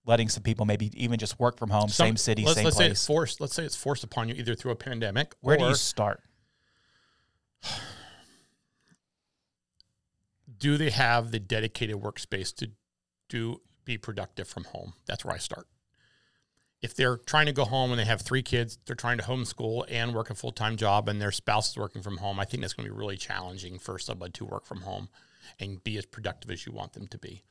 letting 0.05 0.29
some 0.29 0.43
people 0.43 0.67
maybe 0.67 0.91
even 1.03 1.19
just 1.19 1.41
work 1.41 1.57
from 1.57 1.71
home, 1.71 1.89
Some- 1.89 2.09
same 2.09 2.17
city, 2.19 2.45
let's, 2.45 2.57
same 2.57 2.65
let's 2.65 2.77
say 2.77 2.85
place. 2.85 2.93
it's 2.93 3.07
forced. 3.07 3.41
Let's 3.41 3.55
say 3.55 3.65
it's 3.65 3.77
forced 3.77 4.05
upon 4.05 4.29
you 4.29 4.35
either 4.35 4.55
through 4.55 4.73
a 4.73 4.77
pandemic. 4.77 5.35
Where 5.41 5.57
do 5.57 5.65
you 5.65 5.75
start? 5.75 6.21
do 10.59 10.77
they 10.77 10.91
have 10.91 11.31
the 11.31 11.39
dedicated 11.39 11.97
workspace 11.97 12.55
to 12.57 12.71
do 13.29 13.61
be 13.85 13.99
productive 13.99 14.49
from 14.49 14.65
home? 14.65 14.95
That's 15.07 15.25
where 15.25 15.35
I 15.35 15.39
start. 15.39 15.67
If 16.83 16.95
they're 16.95 17.17
trying 17.17 17.47
to 17.47 17.53
go 17.53 17.65
home 17.65 17.91
and 17.91 17.99
they 17.99 18.05
have 18.05 18.21
three 18.21 18.43
kids, 18.43 18.79
they're 18.85 18.97
trying 18.97 19.17
to 19.19 19.25
homeschool 19.25 19.85
and 19.89 20.15
work 20.15 20.29
a 20.29 20.35
full 20.35 20.53
time 20.53 20.77
job, 20.77 21.09
and 21.09 21.21
their 21.21 21.33
spouse 21.33 21.71
is 21.71 21.77
working 21.77 22.03
from 22.03 22.19
home. 22.19 22.39
I 22.39 22.45
think 22.45 22.61
that's 22.61 22.75
going 22.75 22.87
to 22.87 22.93
be 22.93 22.99
really 22.99 23.17
challenging 23.17 23.79
for 23.79 23.99
somebody 23.99 24.33
to 24.33 24.45
work 24.45 24.67
from 24.67 24.83
home 24.83 25.09
and 25.59 25.83
be 25.83 25.97
as 25.97 26.07
productive 26.07 26.51
as 26.51 26.67
you 26.67 26.73
want 26.73 26.93
them 26.93 27.07
to 27.09 27.19
be. 27.19 27.43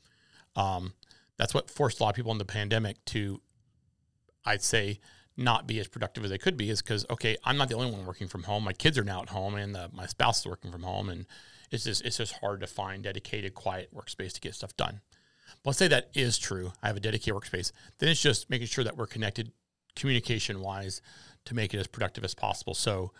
Um, 0.55 0.93
that's 1.37 1.53
what 1.53 1.69
forced 1.69 1.99
a 1.99 2.03
lot 2.03 2.09
of 2.09 2.15
people 2.15 2.31
in 2.31 2.37
the 2.37 2.45
pandemic 2.45 3.03
to, 3.05 3.41
I'd 4.45 4.61
say, 4.61 4.99
not 5.35 5.67
be 5.67 5.79
as 5.79 5.87
productive 5.87 6.23
as 6.23 6.29
they 6.29 6.37
could 6.37 6.57
be. 6.57 6.69
Is 6.69 6.81
because 6.81 7.05
okay, 7.09 7.37
I'm 7.43 7.57
not 7.57 7.69
the 7.69 7.75
only 7.75 7.91
one 7.91 8.05
working 8.05 8.27
from 8.27 8.43
home. 8.43 8.63
My 8.63 8.73
kids 8.73 8.97
are 8.97 9.03
now 9.03 9.21
at 9.21 9.29
home, 9.29 9.55
and 9.55 9.73
the, 9.73 9.89
my 9.91 10.05
spouse 10.05 10.41
is 10.41 10.47
working 10.47 10.71
from 10.71 10.83
home, 10.83 11.09
and 11.09 11.25
it's 11.71 11.85
just 11.85 12.05
it's 12.05 12.17
just 12.17 12.33
hard 12.33 12.61
to 12.61 12.67
find 12.67 13.03
dedicated, 13.03 13.55
quiet 13.55 13.89
workspace 13.95 14.33
to 14.33 14.41
get 14.41 14.53
stuff 14.53 14.75
done. 14.77 15.01
But 15.61 15.71
let's 15.71 15.79
say 15.79 15.87
that 15.87 16.09
is 16.13 16.37
true. 16.37 16.73
I 16.81 16.87
have 16.87 16.97
a 16.97 16.99
dedicated 16.99 17.33
workspace. 17.33 17.71
Then 17.99 18.09
it's 18.09 18.21
just 18.21 18.49
making 18.49 18.67
sure 18.67 18.83
that 18.83 18.97
we're 18.97 19.07
connected 19.07 19.51
communication 19.95 20.61
wise 20.61 21.01
to 21.45 21.53
make 21.53 21.73
it 21.73 21.79
as 21.79 21.87
productive 21.87 22.23
as 22.23 22.33
possible. 22.33 22.73
So, 22.73 23.11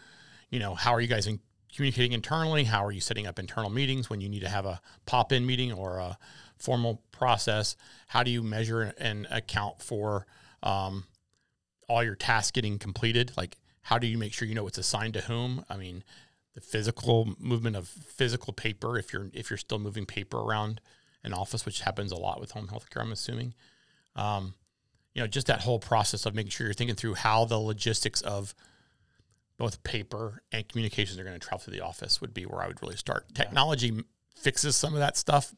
you 0.50 0.60
know, 0.60 0.75
how 0.75 0.94
are 0.94 1.02
you 1.02 1.08
guys 1.08 1.28
in 1.28 1.40
communicating 1.74 2.13
internally? 2.13 2.63
How 2.63 2.86
are 2.86 2.92
you 2.92 3.02
setting 3.02 3.28
up 3.28 3.40
internal 3.40 3.70
meetings 3.70 4.10
when 4.10 4.22
you 4.22 4.30
need 4.30 4.42
to 4.42 4.50
have 4.50 4.66
a 4.66 4.82
pop 5.06 5.32
in 5.32 5.46
meeting 5.46 5.72
or 5.72 5.98
a 5.98 6.18
formal 6.58 7.02
process? 7.12 7.75
How 8.08 8.24
do 8.24 8.32
you 8.32 8.44
measure 8.44 8.94
and 8.98 9.28
account 9.30 9.82
for 9.82 10.25
um, 10.62 11.06
all 11.88 12.04
your 12.04 12.16
tasks 12.16 12.52
getting 12.52 12.80
completed? 12.80 13.32
Like, 13.36 13.58
how 13.82 13.98
do 13.98 14.08
you 14.08 14.18
make 14.18 14.34
sure 14.34 14.48
you 14.48 14.56
know 14.56 14.63
what's 14.63 14.78
assigned 14.78 15.13
to 15.16 15.22
whom? 15.22 15.66
I 15.70 15.78
mean, 15.78 16.04
the 16.54 16.62
physical 16.62 17.36
movement 17.40 17.75
of 17.75 17.88
physical 17.88 18.54
paper, 18.54 18.98
if 18.98 19.12
you're 19.12 19.30
if 19.34 19.50
you're 19.50 19.58
still 19.58 19.80
moving 19.80 20.06
paper 20.06 20.38
around 20.38 20.80
an 21.24 21.34
office, 21.34 21.65
which 21.65 21.82
happens 21.82 22.12
a 22.12 22.18
lot 22.18 22.39
with 22.39 22.51
home 22.51 22.68
health 22.68 22.89
care, 22.89 23.01
I'm 23.01 23.12
assuming. 23.12 23.53
Um, 24.15 24.53
you 25.13 25.22
know, 25.22 25.27
just 25.27 25.48
that 25.48 25.62
whole 25.62 25.80
process 25.80 26.25
of 26.25 26.34
making 26.36 26.51
sure 26.51 26.68
you're 26.68 26.74
thinking 26.74 26.96
through 26.96 27.15
how 27.15 27.46
the 27.46 27.58
logistics 27.58 28.22
of 28.22 28.56
both 29.58 29.84
paper 29.84 30.42
and 30.51 30.68
communications 30.68 31.20
are 31.20 31.24
going 31.24 31.39
to 31.39 31.46
travel 31.46 31.60
through 31.60 31.74
the 31.74 31.82
office 31.82 32.20
would 32.20 32.34
be 32.34 32.45
where 32.45 32.62
I 32.62 32.67
would 32.67 32.82
really 32.82 32.95
start. 32.98 33.26
Technology 33.34 33.89
m- 33.89 34.06
fixes 34.36 34.76
some 34.76 34.93
of 34.93 35.00
that 35.00 35.15
stuff, 35.15 35.54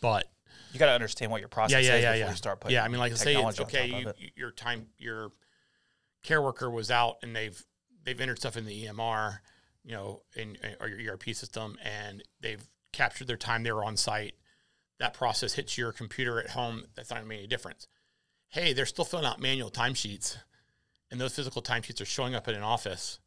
but 0.00 0.26
You 0.72 0.78
got 0.78 0.86
to 0.86 0.92
understand 0.92 1.32
what 1.32 1.40
your 1.40 1.48
process 1.48 1.84
yeah, 1.84 1.90
yeah, 1.90 1.96
is 1.96 2.02
yeah, 2.02 2.12
before 2.12 2.24
yeah. 2.26 2.30
you 2.30 2.36
start 2.36 2.60
putting 2.60 2.74
yeah, 2.76 2.84
I 2.84 2.88
mean, 2.88 3.00
like 3.00 3.10
say 3.16 3.34
it's 3.34 3.56
technology 3.56 3.62
okay, 3.64 3.86
you, 3.88 4.08
it. 4.08 4.16
your 4.36 4.50
time, 4.52 4.86
your 4.98 5.30
care 6.22 6.40
worker 6.40 6.70
was 6.70 6.90
out 6.90 7.16
and 7.22 7.34
they've 7.34 7.60
they've 8.04 8.20
entered 8.20 8.38
stuff 8.38 8.56
in 8.56 8.66
the 8.66 8.86
EMR, 8.86 9.38
you 9.84 9.92
know, 9.92 10.22
in 10.36 10.56
or 10.80 10.88
your 10.88 11.14
ERP 11.14 11.34
system, 11.34 11.76
and 11.82 12.22
they've 12.40 12.64
captured 12.92 13.26
their 13.26 13.36
time 13.36 13.64
they 13.64 13.72
were 13.72 13.84
on 13.84 13.96
site. 13.96 14.34
That 14.98 15.14
process 15.14 15.54
hits 15.54 15.76
your 15.76 15.92
computer 15.92 16.38
at 16.38 16.50
home. 16.50 16.84
That's 16.94 17.10
not 17.10 17.16
going 17.16 17.24
to 17.24 17.28
make 17.28 17.38
any 17.38 17.48
difference. 17.48 17.88
Hey, 18.48 18.72
they're 18.72 18.86
still 18.86 19.04
filling 19.04 19.26
out 19.26 19.40
manual 19.40 19.70
timesheets, 19.70 20.36
and 21.10 21.20
those 21.20 21.34
physical 21.34 21.62
timesheets 21.62 22.00
are 22.00 22.06
showing 22.06 22.34
up 22.34 22.46
in 22.46 22.54
an 22.54 22.62
office, 22.62 23.18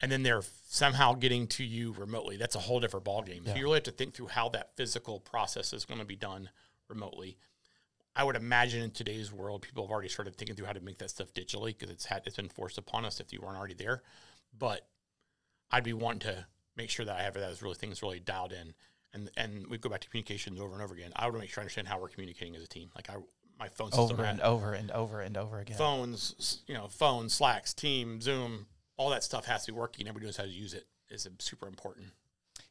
and 0.00 0.12
then 0.12 0.22
they're 0.22 0.42
somehow 0.68 1.14
getting 1.14 1.46
to 1.48 1.64
you 1.64 1.92
remotely. 1.92 2.36
That's 2.36 2.54
a 2.54 2.60
whole 2.60 2.78
different 2.78 3.04
ballgame. 3.06 3.46
So 3.46 3.54
you 3.54 3.64
really 3.64 3.76
have 3.76 3.84
to 3.84 3.90
think 3.90 4.14
through 4.14 4.28
how 4.28 4.48
that 4.50 4.76
physical 4.76 5.18
process 5.20 5.72
is 5.72 5.84
going 5.84 6.00
to 6.00 6.06
be 6.06 6.16
done 6.16 6.50
remotely. 6.88 7.36
I 8.14 8.24
would 8.24 8.36
imagine 8.36 8.82
in 8.82 8.92
today's 8.92 9.32
world, 9.32 9.62
people 9.62 9.84
have 9.84 9.90
already 9.90 10.08
started 10.08 10.36
thinking 10.36 10.56
through 10.56 10.66
how 10.66 10.72
to 10.72 10.80
make 10.80 10.98
that 10.98 11.10
stuff 11.10 11.34
digitally 11.34 11.76
because 11.76 11.90
it's 11.90 12.06
had 12.06 12.22
it's 12.26 12.36
been 12.36 12.48
forced 12.48 12.78
upon 12.78 13.04
us 13.04 13.20
if 13.20 13.32
you 13.32 13.40
weren't 13.42 13.58
already 13.58 13.74
there. 13.74 14.02
But 14.56 14.86
I'd 15.70 15.84
be 15.84 15.92
wanting 15.92 16.20
to 16.20 16.46
make 16.76 16.90
sure 16.90 17.04
that 17.04 17.18
I 17.18 17.22
have 17.22 17.34
those 17.34 17.60
really 17.60 17.74
things 17.74 18.02
really 18.02 18.20
dialed 18.20 18.52
in, 18.52 18.74
and 19.16 19.30
and 19.36 19.66
we 19.68 19.78
go 19.78 19.88
back 19.88 20.00
to 20.02 20.08
communications 20.08 20.60
over 20.60 20.74
and 20.74 20.82
over 20.82 20.94
again. 20.94 21.12
I 21.16 21.28
would 21.28 21.38
make 21.40 21.50
sure 21.50 21.60
I 21.60 21.64
understand 21.64 21.88
how 21.88 21.98
we're 22.00 22.08
communicating 22.08 22.54
as 22.56 22.62
a 22.62 22.66
team. 22.68 22.90
Like 22.94 23.10
I, 23.10 23.16
my 23.58 23.68
phone 23.68 23.90
system, 23.90 24.12
over 24.12 24.24
had 24.24 24.32
and 24.34 24.40
over 24.42 24.72
and 24.74 24.90
over 24.90 25.20
and 25.20 25.36
over 25.36 25.58
again. 25.60 25.76
phones, 25.78 26.62
you 26.66 26.74
know, 26.74 26.88
phones, 26.88 27.32
Slacks, 27.34 27.72
Team, 27.74 28.20
Zoom, 28.20 28.66
all 28.96 29.10
that 29.10 29.24
stuff 29.24 29.46
has 29.46 29.64
to 29.64 29.72
be 29.72 29.78
working. 29.78 30.06
Everybody 30.06 30.26
knows 30.26 30.36
how 30.36 30.44
to 30.44 30.48
use 30.50 30.74
it. 30.74 30.86
Is 31.08 31.26
super 31.38 31.66
important. 31.66 32.08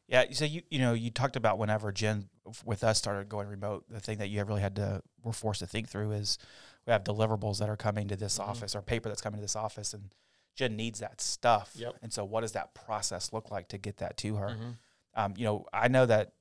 Yeah. 0.08 0.24
So 0.32 0.44
you 0.44 0.62
you 0.70 0.78
know 0.78 0.92
you 0.92 1.10
talked 1.10 1.36
about 1.36 1.58
whenever 1.58 1.90
Jen 1.92 2.28
with 2.64 2.84
us 2.84 2.98
started 2.98 3.28
going 3.28 3.48
remote, 3.48 3.84
the 3.90 4.00
thing 4.00 4.18
that 4.18 4.28
you 4.28 4.42
really 4.44 4.60
had 4.60 4.76
to 4.76 5.02
were 5.22 5.32
forced 5.32 5.60
to 5.60 5.66
think 5.66 5.88
through 5.88 6.12
is 6.12 6.38
we 6.86 6.92
have 6.92 7.02
deliverables 7.02 7.58
that 7.58 7.68
are 7.68 7.76
coming 7.76 8.06
to 8.08 8.16
this 8.16 8.38
Mhm. 8.38 8.46
office 8.46 8.76
or 8.76 8.82
paper 8.82 9.08
that's 9.08 9.20
coming 9.22 9.38
to 9.38 9.42
this 9.42 9.56
office, 9.56 9.92
and 9.94 10.10
Jen 10.54 10.76
needs 10.76 11.00
that 11.00 11.20
stuff. 11.20 11.72
Yep. 11.74 11.96
And 12.02 12.12
so, 12.12 12.24
what 12.24 12.42
does 12.42 12.52
that 12.52 12.74
process 12.74 13.32
look 13.32 13.50
like 13.50 13.68
to 13.68 13.78
get 13.78 13.96
that 13.96 14.16
to 14.18 14.36
her? 14.36 14.48
Mhm. 14.50 14.78
Um, 15.14 15.34
you 15.36 15.44
know, 15.44 15.66
I 15.72 15.88
know 15.88 16.06
that 16.06 16.34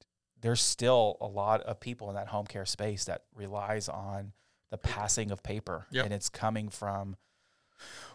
there's 0.46 0.62
still 0.62 1.18
a 1.22 1.26
lot 1.26 1.62
of 1.62 1.80
people 1.80 2.08
in 2.10 2.16
that 2.16 2.28
home 2.28 2.46
care 2.46 2.68
space 2.68 3.06
that 3.06 3.24
relies 3.34 3.90
on 3.90 4.32
the 4.70 4.78
passing 4.78 5.32
of 5.32 5.42
paper, 5.42 5.88
Yep. 5.90 6.06
and 6.06 6.14
it's 6.14 6.30
coming 6.30 6.70
from 6.70 7.16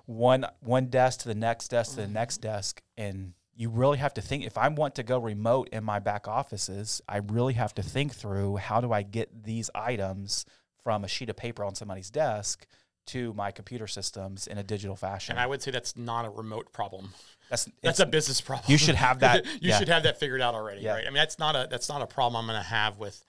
one 0.07 0.47
one 0.61 0.87
desk 0.87 1.21
to 1.21 1.29
the 1.29 1.35
next 1.35 1.69
desk 1.69 1.91
to 1.91 1.97
the 1.97 2.03
Mm-hmm. 2.05 2.13
next 2.13 2.37
desk, 2.39 2.83
and 2.97 3.35
you 3.55 3.69
really 3.69 3.99
have 3.99 4.15
to 4.15 4.21
think. 4.23 4.45
If 4.45 4.57
I 4.57 4.69
want 4.69 4.95
to 4.95 5.03
go 5.03 5.19
remote 5.19 5.69
in 5.73 5.83
my 5.85 5.99
back 5.99 6.29
offices, 6.29 7.03
I 7.09 7.17
really 7.19 7.55
have 7.55 7.75
to 7.75 7.83
think 7.83 8.15
through 8.15 8.57
how 8.57 8.81
do 8.81 8.93
I 8.93 9.03
get 9.03 9.43
these 9.45 9.69
items 9.75 10.47
from 10.85 11.05
a 11.05 11.09
sheet 11.09 11.29
of 11.31 11.37
paper 11.37 11.65
on 11.65 11.75
somebody's 11.75 12.11
desk 12.11 12.65
to 13.07 13.35
my 13.35 13.51
computer 13.51 13.87
systems 13.89 14.47
in 14.47 14.57
a 14.57 14.63
digital 14.63 14.95
fashion. 14.97 15.33
And 15.33 15.41
I 15.41 15.47
would 15.47 15.61
say 15.63 15.73
that's 15.73 15.97
not 15.97 16.25
a 16.25 16.31
remote 16.31 16.73
problem. 16.73 17.13
That's 17.51 17.69
That's 17.83 18.01
a 18.01 18.07
business 18.07 18.41
problem. 18.41 18.71
you 18.71 18.79
should 18.79 18.95
have 18.95 19.21
that. 19.21 19.45
you 19.61 19.71
yeah. 19.71 19.79
should 19.79 19.89
have 19.89 20.05
that 20.05 20.19
figured 20.19 20.41
out 20.41 20.55
already, 20.55 20.81
Yeah. 20.83 20.95
right? 20.95 21.05
I 21.07 21.11
mean, 21.11 21.17
that's 21.17 21.39
not 21.39 21.55
a 21.57 21.69
that's 21.71 21.89
not 21.89 22.01
a 22.01 22.07
problem 22.07 22.37
I'm 22.41 22.47
going 22.47 22.59
to 22.63 22.67
have 22.69 22.99
with. 22.99 23.23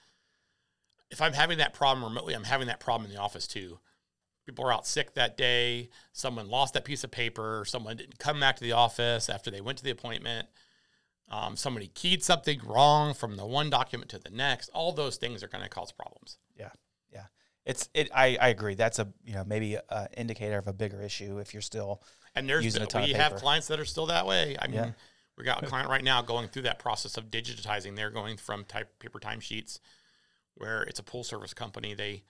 If 1.10 1.21
I'm 1.21 1.34
having 1.34 1.57
that 1.57 1.73
problem 1.73 2.05
remotely, 2.05 2.34
I'm 2.36 2.45
having 2.45 2.67
that 2.67 2.79
problem 2.79 3.10
in 3.10 3.15
the 3.15 3.21
office 3.21 3.47
too. 3.47 3.79
People 4.45 4.65
are 4.65 4.71
out 4.73 4.88
sick 4.88 5.13
that 5.15 5.36
day. 5.38 5.89
Someone 6.13 6.47
lost 6.49 6.73
that 6.75 6.86
piece 6.86 7.03
of 7.03 7.12
paper. 7.12 7.63
Someone 7.67 7.97
didn't 7.97 8.17
come 8.17 8.39
back 8.39 8.55
to 8.57 8.63
the 8.63 8.71
office 8.71 9.29
after 9.29 9.51
they 9.51 9.60
went 9.62 9.77
to 9.79 9.84
the 9.84 9.91
appointment. 9.91 10.47
Um, 11.29 11.55
somebody 11.55 11.88
keyed 11.88 12.23
something 12.23 12.60
wrong 12.65 13.13
from 13.13 13.38
the 13.38 13.45
one 13.45 13.69
document 13.69 14.10
to 14.12 14.19
the 14.19 14.29
next. 14.29 14.69
All 14.73 14.91
those 14.91 15.17
things 15.17 15.43
are 15.43 15.47
going 15.47 15.63
to 15.63 15.69
cause 15.69 15.91
problems. 15.91 16.38
Yeah, 16.57 16.69
yeah. 17.12 17.25
It's 17.65 17.88
it. 17.93 18.10
I, 18.13 18.38
I 18.41 18.49
agree. 18.49 18.75
That's 18.75 18.99
a 18.99 19.07
you 19.23 19.34
know 19.34 19.43
maybe 19.45 19.75
a 19.89 20.07
indicator 20.17 20.57
of 20.57 20.67
a 20.67 20.73
bigger 20.73 21.01
issue 21.01 21.38
if 21.39 21.53
you're 21.53 21.62
still 21.62 22.01
And 22.36 22.48
there's 22.50 22.63
Using 22.63 22.84
a 22.84 22.86
ton 22.86 23.04
of 23.04 23.08
we 23.10 23.13
have 23.13 23.36
clients 23.36 23.67
that 23.67 23.80
are 23.80 23.86
still 23.86 24.06
that 24.08 24.26
way. 24.26 24.56
I 24.60 24.67
mean, 24.67 24.76
Yeah. 24.76 24.91
we 25.38 25.44
got 25.44 25.63
a 25.63 25.67
client 25.67 25.89
right 25.89 26.04
now 26.04 26.22
going 26.22 26.48
through 26.48 26.62
that 26.63 26.80
process 26.80 27.17
of 27.17 27.26
digitizing. 27.26 27.96
They're 27.96 28.10
going 28.10 28.38
from 28.38 28.63
type 28.65 29.00
paper 29.00 29.20
timesheets, 29.20 29.80
where 30.56 30.84
it's 30.84 31.00
a 31.00 31.04
pool 31.04 31.24
service 31.24 31.54
company. 31.54 31.94
They 31.94 32.24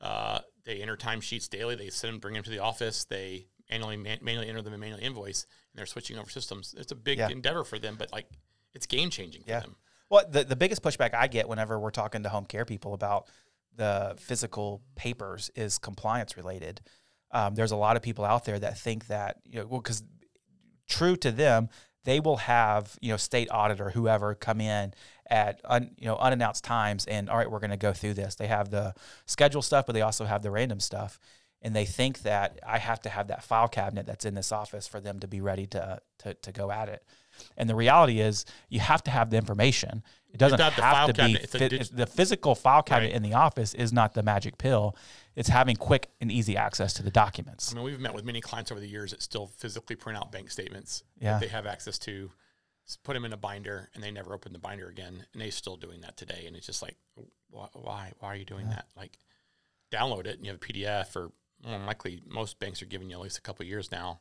uh, 0.00 0.40
they 0.64 0.82
enter 0.82 0.96
timesheets 0.96 1.48
daily. 1.48 1.76
They 1.76 1.88
send 1.88 2.14
them, 2.14 2.20
bring 2.20 2.34
them 2.34 2.42
to 2.42 2.50
the 2.50 2.58
office. 2.58 3.04
They 3.04 3.46
annually 3.70 3.96
man- 3.96 4.18
manually 4.22 4.48
enter 4.48 4.60
them 4.60 4.72
and 4.72 4.80
manually 4.80 5.04
invoice, 5.04 5.44
and 5.44 5.78
they're 5.78 5.86
switching 5.86 6.18
over 6.18 6.28
systems. 6.28 6.74
It's 6.76 6.90
a 6.92 6.96
big 6.96 7.18
Yeah. 7.18 7.28
endeavor 7.28 7.62
for 7.64 7.78
them, 7.78 7.94
but 7.96 8.12
like 8.12 8.26
it's 8.74 8.86
game 8.86 9.08
changing 9.08 9.44
for 9.44 9.50
Yeah. 9.50 9.60
them. 9.60 9.76
Well, 10.10 10.24
the, 10.28 10.44
the 10.44 10.56
biggest 10.56 10.82
pushback 10.82 11.14
I 11.14 11.28
get 11.28 11.48
whenever 11.48 11.78
we're 11.78 11.90
talking 11.92 12.24
to 12.24 12.28
home 12.28 12.44
care 12.44 12.64
people 12.64 12.92
about 12.92 13.28
the 13.74 14.14
physical 14.18 14.82
papers 14.96 15.50
is 15.54 15.78
compliance 15.78 16.36
related. 16.36 16.82
Um, 17.34 17.54
there's 17.54 17.72
a 17.72 17.76
lot 17.76 17.96
of 17.96 18.02
people 18.02 18.24
out 18.24 18.44
there 18.44 18.58
that 18.58 18.78
think 18.78 19.08
that, 19.08 19.36
you 19.44 19.58
know, 19.58 19.66
well, 19.66 19.80
because 19.80 20.02
true 20.88 21.16
to 21.16 21.30
them, 21.30 21.68
they 22.04 22.20
will 22.20 22.36
have, 22.38 22.96
you 23.00 23.10
know, 23.10 23.18
state 23.18 23.50
auditor, 23.50 23.90
whoever 23.90 24.34
come 24.34 24.60
in 24.60 24.94
at, 25.28 25.60
un, 25.64 25.90
you 25.98 26.06
know, 26.06 26.16
unannounced 26.16 26.64
times 26.64 27.06
and, 27.06 27.28
all 27.28 27.36
right, 27.36 27.50
we're 27.50 27.60
going 27.60 27.78
to 27.78 27.86
go 27.88 27.92
through 27.92 28.14
this. 28.14 28.34
They 28.36 28.46
have 28.46 28.70
the 28.70 28.94
schedule 29.26 29.62
stuff, 29.62 29.86
but 29.86 29.94
they 29.94 30.02
also 30.02 30.24
have 30.24 30.42
the 30.42 30.50
random 30.50 30.80
stuff. 30.80 31.18
and 31.64 31.74
they 31.74 31.86
think 31.86 32.20
that 32.22 32.60
I 32.64 32.78
have 32.78 33.00
to 33.00 33.08
have 33.08 33.28
that 33.28 33.42
file 33.42 33.68
cabinet 33.68 34.04
that's 34.04 34.26
in 34.26 34.34
this 34.34 34.52
office 34.52 34.86
for 34.86 35.00
them 35.00 35.18
to 35.20 35.26
be 35.26 35.40
ready 35.40 35.66
to 35.68 36.00
to, 36.18 36.34
to 36.34 36.52
go 36.52 36.70
at 36.70 36.88
it. 36.90 37.02
And 37.56 37.68
the 37.68 37.74
reality 37.74 38.20
is, 38.20 38.44
you 38.68 38.80
have 38.80 39.02
to 39.04 39.10
have 39.10 39.30
the 39.30 39.38
information. 39.38 40.04
It 40.34 40.38
doesn't 40.38 40.58
have 40.60 40.74
to 41.06 41.12
be 41.12 41.16
cabinet, 41.18 41.42
it's 41.44 41.54
a 41.54 41.64
it's- 41.64 41.88
the 41.90 42.06
physical 42.06 42.56
file 42.56 42.82
cabinet 42.82 43.08
Right. 43.08 43.14
in 43.16 43.22
the 43.22 43.34
office 43.34 43.72
is 43.72 43.92
not 43.92 44.14
the 44.14 44.22
magic 44.22 44.58
pill. 44.58 44.96
It's 45.36 45.48
having 45.48 45.76
quick 45.76 46.10
and 46.20 46.30
easy 46.30 46.56
access 46.56 46.92
to 46.94 47.02
the 47.04 47.10
documents. 47.10 47.70
I 47.72 47.76
mean, 47.76 47.84
we've 47.84 48.00
met 48.00 48.14
with 48.14 48.24
many 48.24 48.40
clients 48.40 48.72
over 48.72 48.80
the 48.80 48.88
years 48.88 49.12
that 49.12 49.22
still 49.22 49.46
physically 49.46 49.94
print 49.94 50.18
out 50.18 50.32
bank 50.32 50.50
statements 50.50 51.04
Yeah. 51.20 51.34
that 51.34 51.40
they 51.40 51.48
have 51.48 51.66
access 51.66 51.98
to, 52.00 52.32
put 53.04 53.14
them 53.14 53.24
in 53.24 53.32
a 53.32 53.36
binder, 53.36 53.90
and 53.94 54.02
they 54.02 54.10
never 54.10 54.34
open 54.34 54.52
the 54.52 54.58
binder 54.58 54.88
again. 54.88 55.24
And 55.32 55.40
they're 55.40 55.50
still 55.52 55.76
doing 55.76 56.00
that 56.02 56.16
today. 56.16 56.44
And 56.46 56.56
it's 56.56 56.66
just 56.66 56.82
like, 56.82 56.96
why? 57.50 58.12
Why, 58.18 58.28
are 58.32 58.36
you 58.36 58.44
doing 58.44 58.68
that? 58.70 58.86
Like, 58.96 59.18
download 59.92 60.26
it 60.26 60.36
and 60.36 60.44
you 60.44 60.50
have 60.52 60.60
a 60.60 60.64
PDF, 60.64 61.14
or 61.14 61.30
more 61.64 61.78
likely, 61.86 62.20
most 62.26 62.58
banks 62.58 62.82
are 62.82 62.86
giving 62.86 63.08
you 63.08 63.16
at 63.16 63.22
least 63.22 63.38
a 63.38 63.40
couple 63.40 63.62
of 63.62 63.68
years 63.68 63.92
now. 63.92 64.18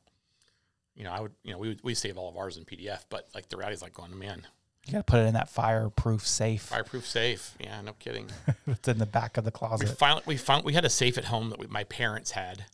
You 0.96 1.04
know, 1.06 1.12
I 1.12 1.20
would, 1.22 1.34
you 1.44 1.52
know, 1.52 1.58
we 1.58 1.70
would, 1.70 1.84
we 1.84 1.96
save 1.96 2.18
all 2.20 2.30
of 2.30 2.38
ours 2.38 2.56
in 2.56 2.66
PDF, 2.66 3.06
but 3.10 3.28
like 3.34 3.50
the 3.50 3.58
reality 3.58 3.74
is 3.74 3.82
like 3.82 3.94
going, 3.94 4.18
man, 4.18 4.46
You 4.86 4.94
got 4.94 5.00
to 5.00 5.04
put 5.12 5.20
it 5.22 5.28
in 5.28 5.34
that 5.36 5.50
fireproof 5.50 6.28
safe 6.28 6.64
fireproof 6.64 7.08
safe. 7.08 7.56
Yeah, 7.60 7.80
no 7.82 7.94
kidding. 7.94 8.28
it's 8.68 8.88
in 8.88 8.98
the 8.98 9.06
back 9.06 9.38
of 9.38 9.46
the 9.46 9.52
closet. 9.52 9.88
we 9.88 9.96
finally 9.96 10.24
we 10.26 10.38
found 10.38 10.66
we 10.66 10.74
had 10.74 10.84
a 10.86 10.90
safe 10.90 11.18
at 11.18 11.26
home 11.26 11.50
that 11.52 11.60
we, 11.60 11.68
my 11.68 11.86
parents 11.86 12.32
had, 12.32 12.66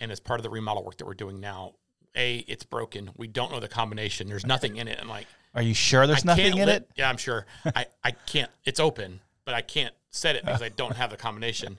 and 0.00 0.10
as 0.10 0.18
part 0.18 0.40
of 0.40 0.44
the 0.44 0.50
remodel 0.50 0.84
work 0.84 0.96
that 0.98 1.06
we're 1.06 1.14
doing 1.14 1.38
now, 1.40 1.74
a 2.16 2.38
it's 2.48 2.64
broken. 2.64 3.10
We 3.16 3.28
don't 3.28 3.52
know 3.52 3.60
the 3.60 3.68
combination. 3.68 4.26
There's 4.28 4.44
nothing 4.46 4.76
in 4.76 4.88
it. 4.88 4.98
I'm 5.00 5.08
like, 5.08 5.28
Are 5.54 5.62
you 5.62 5.72
sure 5.74 6.06
there's 6.08 6.24
I 6.24 6.30
nothing 6.34 6.58
in 6.58 6.66
lit- 6.66 6.82
it? 6.82 6.90
Yeah, 6.96 7.08
I'm 7.08 7.16
sure. 7.16 7.46
I 7.76 7.86
I 8.02 8.10
can't. 8.10 8.50
It's 8.64 8.80
open, 8.80 9.20
but 9.44 9.54
I 9.54 9.62
can't 9.62 9.94
set 10.10 10.34
it 10.34 10.44
because 10.44 10.62
I 10.62 10.70
don't 10.70 10.96
have 10.96 11.10
the 11.10 11.16
combination, 11.16 11.78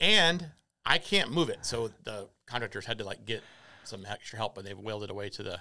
and 0.00 0.48
I 0.84 0.98
can't 0.98 1.30
move 1.32 1.48
it. 1.48 1.64
So 1.64 1.90
the 2.04 2.28
contractors 2.46 2.84
had 2.84 2.98
to 2.98 3.04
like 3.04 3.24
get 3.24 3.42
some 3.84 4.04
extra 4.06 4.36
help, 4.38 4.58
and 4.58 4.66
they 4.66 4.74
wheeled 4.74 5.02
it 5.04 5.10
away 5.10 5.30
to 5.30 5.42
the. 5.42 5.60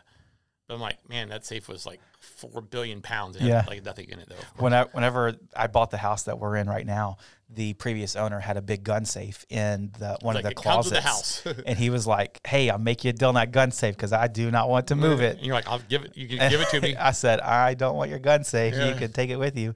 But 0.67 0.76
I'm 0.76 0.80
like, 0.82 0.97
man, 1.10 1.30
that 1.30 1.45
safe 1.45 1.67
was 1.67 1.86
like 1.86 2.00
four 2.19 2.62
billion 2.62 3.02
pounds. 3.02 3.36
It 3.36 3.41
Yeah. 3.43 3.65
like 3.67 3.84
nothing 3.84 4.08
in 4.10 4.19
it 4.19 4.30
though. 4.30 4.36
When 4.58 4.74
I, 4.74 4.84
whenever 4.86 5.34
I 5.56 5.67
bought 5.67 5.91
the 5.91 5.97
house 5.97 6.24
that 6.24 6.39
we're 6.39 6.56
in 6.56 6.69
right 6.69 6.86
now, 6.86 7.17
the 7.50 7.74
previous 7.74 8.15
owner 8.15 8.39
had 8.39 8.56
a 8.56 8.62
big 8.62 8.84
gun 8.84 9.04
safe 9.04 9.45
in 9.50 9.91
the 10.00 10.17
one 10.21 10.36
Like, 10.36 10.45
of 10.45 10.50
the 10.52 10.56
closets. 10.56 10.91
the 10.95 11.02
house. 11.02 11.43
and 11.65 11.78
he 11.78 11.89
was 11.89 12.08
like, 12.08 12.39
"Hey, 12.47 12.69
I'll 12.69 12.78
make 12.78 13.04
you 13.04 13.10
a 13.10 13.13
deal 13.13 13.28
on 13.30 13.36
that 13.36 13.52
gun 13.52 13.71
safe 13.71 13.95
because 13.95 14.13
I 14.13 14.28
do 14.28 14.50
not 14.52 14.69
want 14.69 14.88
to 14.88 14.95
move 14.95 15.19
it." 15.21 15.38
And 15.38 15.45
you're 15.45 15.56
like, 15.56 15.67
I'll 15.67 15.80
give 15.80 16.04
it. 16.06 16.15
You 16.15 16.28
can 16.30 16.50
give 16.50 16.62
it 16.62 16.69
to 16.69 16.80
me. 16.80 16.95
I 17.00 17.12
said, 17.12 17.41
"I 17.41 17.74
don't 17.74 17.95
want 17.97 18.10
your 18.10 18.19
gun 18.19 18.43
safe. 18.45 18.74
You 18.76 18.95
can 18.97 19.12
take 19.12 19.30
it 19.30 19.38
with 19.38 19.58
you." 19.58 19.76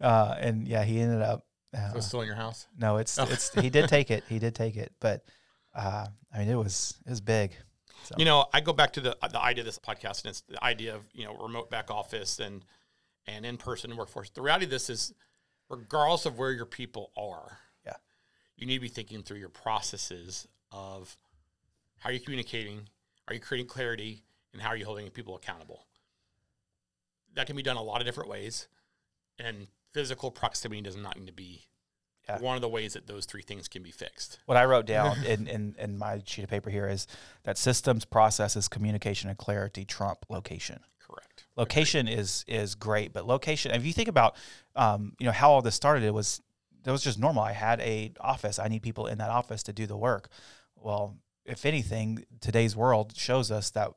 Uh, 0.00 0.34
and 0.38 0.68
yeah, 0.68 0.84
he 0.84 1.00
ended 1.00 1.22
up. 1.22 1.46
Uh, 1.74 1.92
So 1.92 1.96
it's 1.98 2.06
still 2.08 2.20
in 2.20 2.26
your 2.26 2.36
house. 2.36 2.66
no, 2.76 2.98
it's 2.98 3.18
Oh. 3.18 3.26
it's 3.30 3.54
he 3.60 3.70
did 3.70 3.88
take 3.88 4.10
it. 4.10 4.24
He 4.28 4.38
did 4.38 4.54
take 4.54 4.76
it, 4.76 4.92
but 5.00 5.24
uh, 5.74 6.08
I 6.34 6.38
mean, 6.38 6.48
it 6.50 6.54
was 6.56 6.94
it 7.06 7.10
was 7.10 7.22
big. 7.22 7.52
So 8.06 8.14
You 8.18 8.24
know, 8.24 8.46
I 8.52 8.60
go 8.60 8.72
back 8.72 8.92
to 8.94 9.00
the 9.00 9.16
uh, 9.20 9.28
the 9.28 9.40
idea 9.40 9.62
of 9.62 9.66
this 9.66 9.78
podcast, 9.80 10.22
and 10.22 10.30
it's 10.30 10.42
the 10.42 10.62
idea 10.62 10.94
of 10.94 11.02
you 11.12 11.24
know 11.24 11.36
remote 11.36 11.70
back 11.70 11.90
office 11.90 12.38
and 12.38 12.64
and 13.26 13.44
in 13.44 13.56
person 13.56 13.96
workforce. 13.96 14.30
The 14.30 14.42
reality 14.42 14.66
of 14.66 14.70
this 14.70 14.88
is, 14.88 15.12
regardless 15.68 16.24
of 16.26 16.38
where 16.38 16.52
your 16.52 16.66
people 16.66 17.10
are, 17.16 17.58
Yeah. 17.84 17.96
you 18.56 18.66
need 18.66 18.74
to 18.76 18.80
be 18.80 18.88
thinking 18.88 19.24
through 19.24 19.38
your 19.38 19.48
processes 19.48 20.46
of 20.70 21.16
how 21.98 22.10
are 22.10 22.12
you 22.12 22.20
communicating, 22.20 22.88
are 23.26 23.34
you 23.34 23.40
creating 23.40 23.66
clarity, 23.66 24.22
and 24.52 24.62
how 24.62 24.68
are 24.68 24.76
you 24.76 24.84
holding 24.84 25.10
people 25.10 25.34
accountable. 25.34 25.84
That 27.34 27.48
can 27.48 27.56
be 27.56 27.62
done 27.62 27.76
a 27.76 27.82
lot 27.82 28.00
of 28.00 28.06
different 28.06 28.30
ways, 28.30 28.68
and 29.38 29.66
physical 29.92 30.30
proximity 30.30 30.82
does 30.82 30.96
not 30.96 31.18
need 31.18 31.26
to 31.26 31.32
be 31.32 31.66
Yeah. 32.28 32.40
one 32.40 32.56
of 32.56 32.62
the 32.62 32.68
ways 32.68 32.94
that 32.94 33.06
those 33.06 33.24
three 33.24 33.42
things 33.42 33.68
can 33.68 33.82
be 33.82 33.90
fixed. 33.90 34.38
What 34.46 34.56
I 34.56 34.64
wrote 34.64 34.86
down 34.96 35.24
in, 35.24 35.46
in, 35.46 35.76
in 35.78 35.98
my 35.98 36.20
sheet 36.24 36.42
of 36.42 36.50
paper 36.50 36.70
here 36.70 36.88
is 36.88 37.06
that 37.44 37.56
systems, 37.56 38.04
processes, 38.04 38.68
communication, 38.68 39.28
and 39.28 39.38
clarity 39.38 39.84
trump 39.84 40.26
location. 40.28 40.80
Correct. 40.98 41.46
Location 41.56 42.08
is 42.08 42.44
is 42.48 42.74
great, 42.74 43.12
but 43.12 43.26
location. 43.26 43.70
If 43.72 43.86
you 43.86 43.92
think 43.92 44.08
about, 44.08 44.34
um, 44.74 45.12
you 45.20 45.26
know, 45.26 45.32
how 45.32 45.52
all 45.52 45.62
this 45.62 45.76
started, 45.76 46.02
it 46.02 46.12
was 46.12 46.42
it 46.84 46.90
was 46.90 47.02
just 47.02 47.18
normal. 47.18 47.42
I 47.42 47.52
had 47.52 47.80
a 47.80 48.12
office. 48.20 48.58
I 48.58 48.68
need 48.68 48.82
people 48.82 49.06
in 49.06 49.18
that 49.18 49.30
office 49.30 49.62
to 49.64 49.72
do 49.72 49.86
the 49.86 49.96
work. 49.96 50.28
Well, 50.76 51.16
if 51.44 51.64
anything, 51.64 52.24
today's 52.40 52.76
world 52.76 53.16
shows 53.16 53.50
us 53.50 53.70
that 53.70 53.92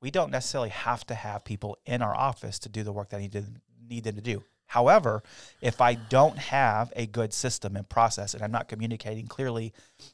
we 0.00 0.10
don't 0.10 0.30
necessarily 0.30 0.68
have 0.70 1.06
to 1.06 1.14
have 1.14 1.44
people 1.44 1.76
in 1.86 2.02
our 2.02 2.14
office 2.14 2.58
to 2.60 2.68
do 2.68 2.82
the 2.82 2.92
work 2.92 3.10
that 3.10 3.18
I 3.18 3.20
need 3.20 3.32
to 3.32 3.44
need 3.88 4.04
them 4.04 4.16
to 4.16 4.20
do. 4.20 4.44
However, 4.68 5.22
if 5.60 5.80
I 5.80 5.94
don't 5.94 6.38
have 6.38 6.92
a 6.94 7.06
good 7.06 7.32
system 7.32 7.74
and 7.76 7.88
process, 7.88 8.34
and 8.34 8.42
I'm 8.42 8.52
not 8.52 8.68
communicating 8.68 9.26
clearly 9.26 9.72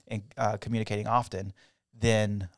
and 0.08 0.22
uh, 0.38 0.56
communicating 0.58 1.06
often, 1.06 1.52
then 1.98 2.48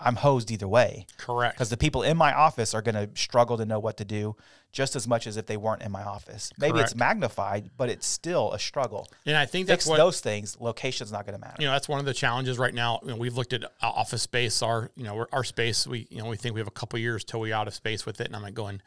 I'm 0.00 0.16
hosed 0.16 0.50
either 0.50 0.68
way 0.68 1.06
Correct. 1.16 1.56
because 1.56 1.70
the 1.70 1.76
people 1.76 2.02
in 2.02 2.16
my 2.16 2.32
office 2.32 2.72
are 2.72 2.82
going 2.82 2.94
to 2.94 3.10
struggle 3.20 3.58
to 3.58 3.64
know 3.64 3.80
what 3.80 3.96
to 3.96 4.04
do 4.04 4.36
just 4.70 4.94
as 4.94 5.08
much 5.08 5.26
as 5.26 5.36
if 5.36 5.46
they 5.46 5.56
weren't 5.56 5.82
in 5.82 5.90
my 5.90 6.04
office. 6.04 6.52
Maybe 6.58 6.78
it's 6.78 6.94
magnified, 6.94 7.70
but 7.76 7.88
it's 7.88 8.06
still 8.06 8.52
a 8.52 8.58
struggle. 8.58 9.08
And 9.26 9.36
I 9.36 9.46
think 9.46 9.66
that's 9.66 9.84
Fix 9.84 9.90
what 9.90 9.96
those 9.96 10.20
things. 10.20 10.56
Location's 10.60 11.10
not 11.10 11.26
going 11.26 11.34
to 11.34 11.40
matter. 11.40 11.56
you 11.58 11.66
know 11.66 11.72
that's 11.72 11.88
one 11.88 11.98
of 11.98 12.04
the 12.04 12.14
challenges 12.14 12.58
right 12.58 12.74
now. 12.74 13.00
You 13.02 13.10
know, 13.10 13.16
we've 13.16 13.36
looked 13.36 13.54
at 13.54 13.64
uh, 13.64 13.68
office 13.82 14.22
space, 14.22 14.62
our 14.62 14.90
you 14.94 15.04
know 15.04 15.26
our 15.32 15.42
space. 15.42 15.86
We 15.86 16.06
you 16.10 16.18
know 16.18 16.28
we 16.28 16.36
think 16.36 16.54
we 16.54 16.60
have 16.60 16.68
a 16.68 16.72
couple 16.72 16.98
years 16.98 17.24
till 17.24 17.40
we 17.40 17.52
out 17.52 17.66
of 17.66 17.74
space 17.74 18.06
with 18.06 18.20
it, 18.20 18.28
and 18.28 18.36
I'm 18.36 18.42
like 18.42 18.54
going, 18.54 18.82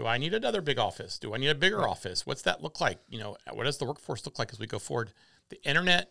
do 0.00 0.06
I 0.06 0.16
need 0.16 0.32
another 0.32 0.62
big 0.62 0.78
office? 0.78 1.18
Do 1.18 1.34
I 1.34 1.36
need 1.36 1.50
a 1.50 1.54
bigger 1.54 1.86
office? 1.86 2.24
What's 2.24 2.40
that 2.42 2.62
look 2.62 2.80
like? 2.80 3.00
You 3.10 3.18
know, 3.18 3.36
what 3.52 3.64
does 3.64 3.76
the 3.76 3.84
workforce 3.84 4.24
look 4.24 4.38
like 4.38 4.50
as 4.50 4.58
we 4.58 4.66
go 4.66 4.78
forward? 4.78 5.12
The 5.50 5.62
internet 5.62 6.10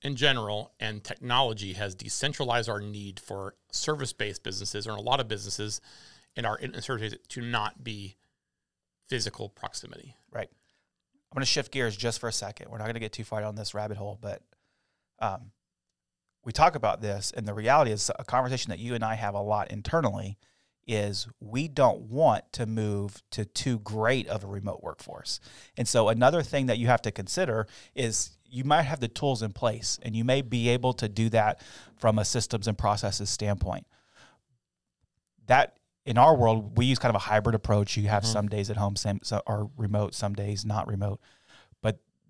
in 0.00 0.16
general 0.16 0.72
and 0.80 1.04
technology 1.04 1.74
has 1.74 1.94
decentralized 1.94 2.70
our 2.70 2.80
need 2.80 3.20
for 3.20 3.54
service-based 3.70 4.42
businesses 4.42 4.86
or 4.86 4.92
a 4.92 5.00
lot 5.02 5.20
of 5.20 5.28
businesses 5.28 5.82
in 6.36 6.46
our 6.46 6.56
in 6.56 6.80
service 6.80 7.14
to 7.28 7.42
not 7.42 7.84
be 7.84 8.16
physical 9.10 9.50
proximity. 9.50 10.16
Right. 10.32 10.48
I'm 10.50 11.36
going 11.36 11.42
to 11.42 11.46
shift 11.46 11.72
gears 11.72 11.94
just 11.94 12.18
for 12.18 12.30
a 12.30 12.32
second. 12.32 12.70
We're 12.70 12.78
not 12.78 12.84
going 12.84 12.94
to 12.94 13.00
get 13.00 13.12
too 13.12 13.24
far 13.24 13.42
down 13.42 13.56
this 13.56 13.74
rabbit 13.74 13.98
hole, 13.98 14.18
but 14.18 14.40
um, 15.18 15.50
we 16.46 16.52
talk 16.52 16.76
about 16.76 17.02
this, 17.02 17.30
and 17.36 17.46
the 17.46 17.52
reality 17.52 17.90
is 17.90 18.10
a 18.18 18.24
conversation 18.24 18.70
that 18.70 18.78
you 18.78 18.94
and 18.94 19.04
I 19.04 19.16
have 19.16 19.34
a 19.34 19.42
lot 19.42 19.70
internally 19.70 20.38
is 20.86 21.28
we 21.40 21.68
don't 21.68 22.02
want 22.02 22.52
to 22.52 22.66
move 22.66 23.22
to 23.30 23.44
too 23.44 23.78
great 23.80 24.26
of 24.28 24.44
a 24.44 24.46
remote 24.46 24.82
workforce. 24.82 25.40
And 25.76 25.86
so 25.86 26.08
another 26.08 26.42
thing 26.42 26.66
that 26.66 26.78
you 26.78 26.86
have 26.88 27.02
to 27.02 27.10
consider 27.10 27.66
is 27.94 28.36
you 28.44 28.64
might 28.64 28.82
have 28.82 29.00
the 29.00 29.08
tools 29.08 29.42
in 29.42 29.52
place 29.52 29.98
and 30.02 30.16
you 30.16 30.24
may 30.24 30.42
be 30.42 30.68
able 30.68 30.92
to 30.94 31.08
do 31.08 31.28
that 31.30 31.62
from 31.96 32.18
a 32.18 32.24
systems 32.24 32.66
and 32.66 32.76
processes 32.76 33.30
standpoint. 33.30 33.86
That 35.46 35.76
in 36.04 36.18
our 36.18 36.34
world, 36.34 36.76
we 36.76 36.86
use 36.86 36.98
kind 36.98 37.14
of 37.14 37.16
a 37.16 37.24
hybrid 37.24 37.54
approach. 37.54 37.96
You 37.96 38.08
have 38.08 38.24
mm-hmm. 38.24 38.32
some 38.32 38.48
days 38.48 38.70
at 38.70 38.76
home, 38.76 38.96
some 38.96 39.20
so, 39.22 39.42
or 39.46 39.70
remote, 39.76 40.14
some 40.14 40.34
days 40.34 40.64
not 40.64 40.88
remote. 40.88 41.20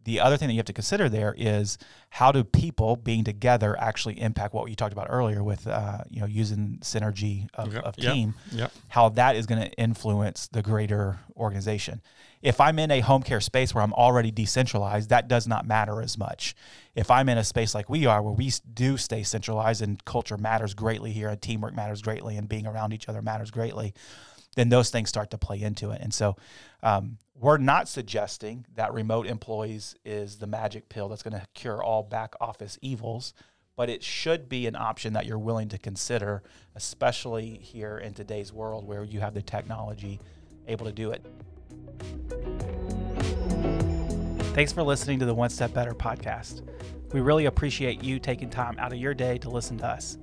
The 0.05 0.21
other 0.21 0.37
thing 0.37 0.49
that 0.49 0.55
you 0.55 0.59
have 0.59 0.67
to 0.67 0.73
consider 0.73 1.09
there 1.09 1.35
is 1.37 1.77
how 2.11 2.33
do 2.33 2.43
people 2.43 2.97
being 2.97 3.23
together 3.23 3.79
actually 3.79 4.21
impact 4.21 4.55
what 4.55 4.69
you 4.69 4.75
talked 4.75 4.93
about 4.93 5.09
earlier 5.11 5.43
with 5.45 5.67
uh, 5.67 5.99
you 6.09 6.21
know 6.21 6.27
using 6.27 6.79
synergy 6.81 7.49
of, 7.55 7.73
Yep, 7.73 7.85
of 7.85 7.97
team, 7.97 8.35
yep. 8.51 8.73
how 8.89 9.11
that 9.11 9.37
is 9.37 9.47
going 9.47 9.61
to 9.61 9.71
influence 9.73 10.49
the 10.49 10.63
greater 10.63 11.21
organization. 11.37 12.01
If 12.43 12.61
I'm 12.61 12.79
in 12.79 12.91
a 12.91 13.01
home 13.01 13.23
care 13.23 13.41
space 13.41 13.75
where 13.75 13.85
I'm 13.85 13.93
already 13.93 14.31
decentralized, 14.31 15.11
that 15.11 15.29
does 15.29 15.47
not 15.47 15.67
matter 15.67 16.01
as 16.01 16.17
much. 16.17 16.55
If 16.95 17.11
I'm 17.11 17.29
in 17.29 17.37
a 17.37 17.45
space 17.45 17.75
like 17.75 17.91
we 17.91 18.07
are, 18.07 18.23
where 18.23 18.33
we 18.33 18.51
do 18.73 18.97
stay 18.97 19.23
centralized 19.23 19.83
and 19.83 20.03
culture 20.07 20.39
matters 20.39 20.73
greatly 20.73 21.13
here, 21.13 21.29
and 21.29 21.41
teamwork 21.41 21.75
matters 21.75 22.01
greatly, 22.01 22.37
and 22.37 22.49
being 22.49 22.67
around 22.67 22.95
each 22.95 23.09
other 23.09 23.21
matters 23.21 23.51
greatly, 23.51 23.93
then 24.57 24.69
those 24.69 24.91
things 24.91 25.09
start 25.09 25.31
to 25.31 25.39
play 25.39 25.61
into 25.61 25.91
it. 25.91 26.01
And 26.01 26.13
so, 26.13 26.37
um, 26.83 27.19
we're 27.41 27.57
not 27.57 27.89
suggesting 27.89 28.67
that 28.75 28.93
remote 28.93 29.27
employees 29.27 29.97
is 30.05 30.37
the 30.37 30.47
magic 30.47 30.91
pill 30.91 31.09
that's 31.09 31.23
going 31.23 31.41
to 31.41 31.47
cure 31.55 31.83
all 31.83 32.03
back 32.03 32.35
office 32.39 32.79
evils, 32.83 33.33
but 33.77 33.89
it 33.89 34.03
should 34.05 34.47
be 34.47 34.67
an 34.67 34.77
option 34.77 35.15
that 35.15 35.25
you're 35.25 35.39
willing 35.39 35.69
to 35.71 35.79
consider, 35.79 36.43
especially 36.75 37.57
here 37.57 37.97
in 37.97 38.13
today's 38.13 38.53
world 38.53 38.87
where 38.87 39.05
you 39.05 39.21
have 39.21 39.33
the 39.33 39.41
technology 39.41 40.21
able 40.69 40.85
to 40.85 40.93
do 40.93 41.13
it. 41.13 41.25
Thanks 44.53 44.73
for 44.73 44.83
listening 44.83 45.19
to 45.21 45.25
the 45.25 45.35
One 45.35 45.49
Step 45.49 45.73
Better 45.73 45.95
podcast. 45.95 46.61
We 47.15 47.21
really 47.21 47.47
appreciate 47.47 48.05
you 48.05 48.19
taking 48.19 48.51
time 48.51 48.77
out 48.79 48.93
of 48.93 48.99
your 48.99 49.15
day 49.15 49.39
to 49.39 49.49
listen 49.49 49.79
to 49.79 49.87
us. 49.87 50.19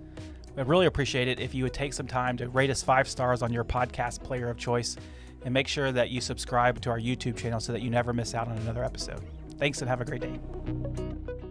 We'd 0.57 0.67
really 0.67 0.87
appreciate 0.87 1.27
it 1.27 1.39
if 1.39 1.53
you 1.53 1.63
would 1.63 1.73
take 1.73 1.93
some 1.93 2.07
time 2.07 2.35
to 2.37 2.49
rate 2.49 2.71
us 2.71 2.81
five 2.81 3.07
stars 3.07 3.43
on 3.43 3.53
your 3.53 3.63
podcast 3.63 4.23
player 4.23 4.49
of 4.49 4.57
choice 4.57 4.97
and 5.45 5.53
make 5.53 5.67
sure 5.67 5.91
that 5.91 6.09
you 6.09 6.19
subscribe 6.19 6.81
to 6.81 6.89
our 6.89 6.99
YouTube 6.99 7.37
channel 7.37 7.59
so 7.59 7.71
that 7.71 7.83
you 7.83 7.91
never 7.91 8.11
miss 8.11 8.33
out 8.33 8.47
on 8.47 8.57
another 8.57 8.83
episode. 8.83 9.21
Thanks 9.59 9.81
and 9.81 9.89
have 9.89 10.01
a 10.01 10.05
great 10.05 10.21
day. 10.21 11.46